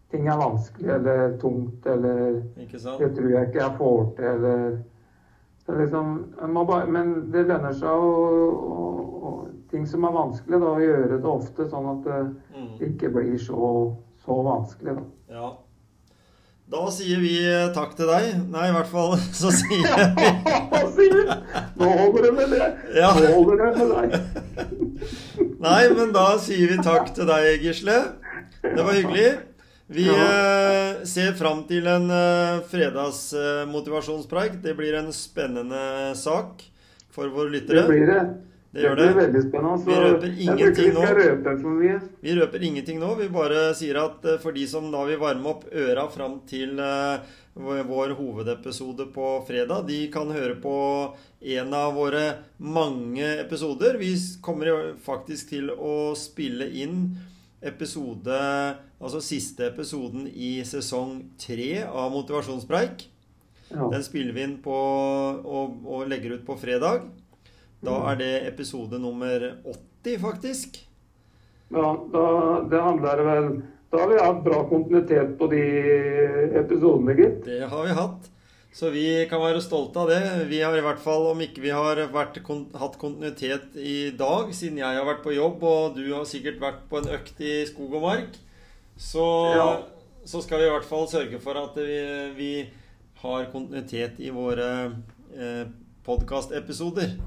ting 0.09 0.27
er 0.27 0.37
vanskelig 0.39 0.89
eller 0.95 1.31
tungt 1.39 1.85
eller 1.85 2.39
det 2.99 3.11
tror 3.15 3.29
jeg 3.29 3.47
ikke 3.47 3.61
jeg 3.61 3.75
får 3.77 4.05
til, 4.17 4.25
eller 4.33 4.77
så 5.65 5.75
liksom, 5.77 6.25
bare, 6.65 6.85
Men 6.89 7.31
det 7.31 7.43
lønner 7.45 7.71
seg 7.77 7.89
å, 7.93 8.13
å, 8.49 8.85
å 9.29 9.33
ting 9.69 9.85
som 9.85 10.03
er 10.07 10.15
vanskelig, 10.15 10.57
da, 10.59 10.71
å 10.73 10.81
gjøre 10.81 11.19
det 11.21 11.29
ofte, 11.29 11.67
sånn 11.69 11.91
at 11.91 12.03
det 12.07 12.19
Mm. 12.49 12.79
ikke 12.89 13.09
blir 13.13 13.37
så, 13.37 13.91
så 14.25 14.41
vanskelig. 14.43 14.95
da. 14.97 15.03
Ja. 15.29 15.51
Da 16.69 16.83
sier 16.93 17.17
vi 17.17 17.33
takk 17.73 17.95
til 17.97 18.05
deg. 18.11 18.35
Nei, 18.53 18.67
i 18.69 18.73
hvert 18.75 18.89
fall 18.91 19.15
så 19.41 19.49
sier 19.49 19.89
vi? 19.89 21.07
Nå 21.79 21.87
holder 21.97 22.27
det 22.27 22.33
med 22.37 22.53
det. 22.53 22.67
Ja. 22.99 23.09
Nå 23.17 23.31
holder 23.33 23.63
det 23.63 23.69
med 23.79 23.87
deg. 23.95 24.07
Nei, 25.65 25.83
men 25.97 26.13
da 26.13 26.27
sier 26.41 26.75
vi 26.75 26.77
takk 26.85 27.09
til 27.15 27.25
deg, 27.29 27.63
Gisle. 27.65 27.97
Det 28.61 28.83
var 28.85 28.93
hyggelig. 28.93 29.29
Vi 29.89 30.05
eh, 30.13 31.01
ser 31.09 31.33
fram 31.39 31.63
til 31.65 31.89
en 31.89 32.05
eh, 32.13 32.59
fredagsmotivasjonspreik. 32.69 34.59
det 34.61 34.75
blir 34.77 34.99
en 34.99 35.09
spennende 35.15 36.13
sak 36.19 36.61
for 37.09 37.33
våre 37.33 37.49
lyttere. 37.55 37.81
Det 37.81 37.89
blir 37.89 38.05
det. 38.11 38.21
Det 38.69 38.83
gjør 38.83 38.95
blir 38.99 39.07
det. 39.07 39.13
veldig 39.17 39.41
spennende. 39.47 39.85
Vi 39.85 39.99
røper 40.03 40.33
ingenting 40.45 40.91
nå. 40.93 41.05
røpe. 41.17 41.53
Vi 42.21 42.33
røper 42.37 42.65
ingenting 42.67 42.99
nå. 43.01 43.13
Vi 43.17 43.29
bare 43.33 43.61
sier 43.77 43.97
at 44.03 44.25
eh, 44.29 44.37
for 44.43 44.53
de 44.53 44.65
som 44.69 44.91
da 44.93 45.01
vil 45.07 45.17
varme 45.21 45.49
opp 45.49 45.63
øra 45.73 46.03
fram 46.13 46.35
til 46.49 46.77
eh, 46.77 47.31
vår 47.57 48.13
hovedepisode 48.19 49.09
på 49.15 49.31
fredag, 49.47 49.87
de 49.89 50.03
kan 50.13 50.29
høre 50.31 50.59
på 50.61 50.75
en 51.57 51.73
av 51.73 51.97
våre 51.97 52.25
mange 52.61 53.25
episoder. 53.39 53.97
Vi 53.97 54.13
kommer 54.45 54.93
faktisk 55.01 55.49
til 55.55 55.73
å 55.73 56.13
spille 56.17 56.69
inn 56.69 57.01
episode 57.65 58.37
Altså 58.99 59.21
siste 59.23 59.63
episoden 59.69 60.25
i 60.27 60.57
sesong 60.67 61.21
tre 61.39 61.85
av 61.87 62.09
Motivasjonspreik. 62.11 63.05
Ja. 63.69 63.85
Den 63.93 64.03
spiller 64.03 64.35
vi 64.35 64.43
inn 64.43 64.57
på 64.59 64.75
og, 64.75 65.77
og 65.87 66.09
legger 66.11 66.35
ut 66.35 66.43
på 66.43 66.57
fredag. 66.59 67.05
Da 67.85 67.95
er 68.11 68.17
det 68.19 68.31
episode 68.49 68.99
nummer 68.99 69.45
80, 70.03 70.17
faktisk. 70.19 70.79
Ja, 71.71 71.85
da, 72.11 72.23
det 72.69 72.81
handler 72.81 73.21
vel 73.27 73.49
Da 73.91 73.99
har 74.01 74.09
vi 74.09 74.17
hatt 74.21 74.41
bra 74.45 74.63
kontinuitet 74.69 75.35
på 75.39 75.47
de 75.51 75.61
episodene, 76.59 77.15
gitt. 77.17 77.39
Det 77.45 77.61
har 77.71 77.85
vi 77.87 77.95
hatt. 77.97 78.27
Så 78.71 78.91
vi 78.93 79.05
kan 79.29 79.41
være 79.41 79.61
stolte 79.65 79.97
av 80.03 80.11
det. 80.11 80.19
Vi 80.51 80.59
har 80.61 80.75
i 80.77 80.83
hvert 80.85 80.99
fall, 81.01 81.25
om 81.31 81.39
ikke 81.41 81.63
vi 81.63 81.71
har 81.73 81.97
vært, 82.13 82.37
hatt 82.77 82.99
kontinuitet 83.01 83.73
i 83.81 84.11
dag, 84.17 84.51
siden 84.53 84.77
jeg 84.77 84.99
har 84.99 85.07
vært 85.07 85.23
på 85.25 85.33
jobb, 85.33 85.63
og 85.65 85.97
du 85.97 86.03
har 86.13 86.27
sikkert 86.29 86.61
vært 86.61 86.83
på 86.91 86.99
en 87.01 87.09
økt 87.17 87.41
i 87.41 87.55
skog 87.65 87.95
og 87.97 88.05
mark, 88.05 88.37
så, 88.99 89.25
Ja. 89.55 89.69
så 90.25 90.43
skal 90.45 90.61
vi 90.61 90.67
i 90.69 90.73
hvert 90.75 90.85
fall 90.85 91.07
sørge 91.09 91.39
for 91.41 91.57
at 91.57 91.73
vi, 91.81 91.97
vi 92.37 92.51
har 93.23 93.49
kontinuitet 93.51 94.19
i 94.21 94.29
våre 94.29 94.69
eh, 95.33 95.65
podkastepisoder. 96.05 97.17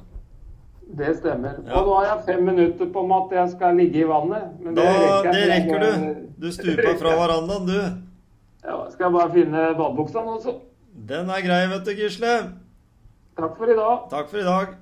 Det 0.98 1.12
stemmer. 1.16 1.54
Ja. 1.66 1.78
Og 1.78 1.86
nå 1.88 1.94
har 1.98 2.04
jeg 2.10 2.24
fem 2.26 2.42
minutter 2.44 2.88
på 2.92 3.02
meg 3.08 3.22
at 3.30 3.36
jeg 3.38 3.52
skal 3.54 3.78
ligge 3.80 4.02
i 4.02 4.08
vannet. 4.08 4.50
Men 4.60 4.74
Da, 4.76 4.82
jeg, 4.82 5.32
det 5.32 5.44
rekker 5.52 5.84
du. 5.86 6.10
Du 6.42 6.50
stupa 6.52 6.92
fra 7.00 7.14
verandaen, 7.22 7.66
du. 7.70 7.78
Ja, 8.62 8.76
skal 8.92 9.08
jeg 9.08 9.12
bare 9.16 9.32
finne 9.32 9.62
badebuksa 9.78 10.22
nå, 10.26 10.36
så. 10.44 10.56
Den 11.08 11.30
er 11.32 11.40
grei, 11.46 11.62
vet 11.72 11.86
du, 11.88 11.94
Gisle. 11.96 12.34
Takk 13.40 13.56
for 13.56 13.72
i 13.72 13.76
dag. 13.78 14.04
Takk 14.12 14.28
for 14.30 14.42
i 14.42 14.46
dag. 14.46 14.74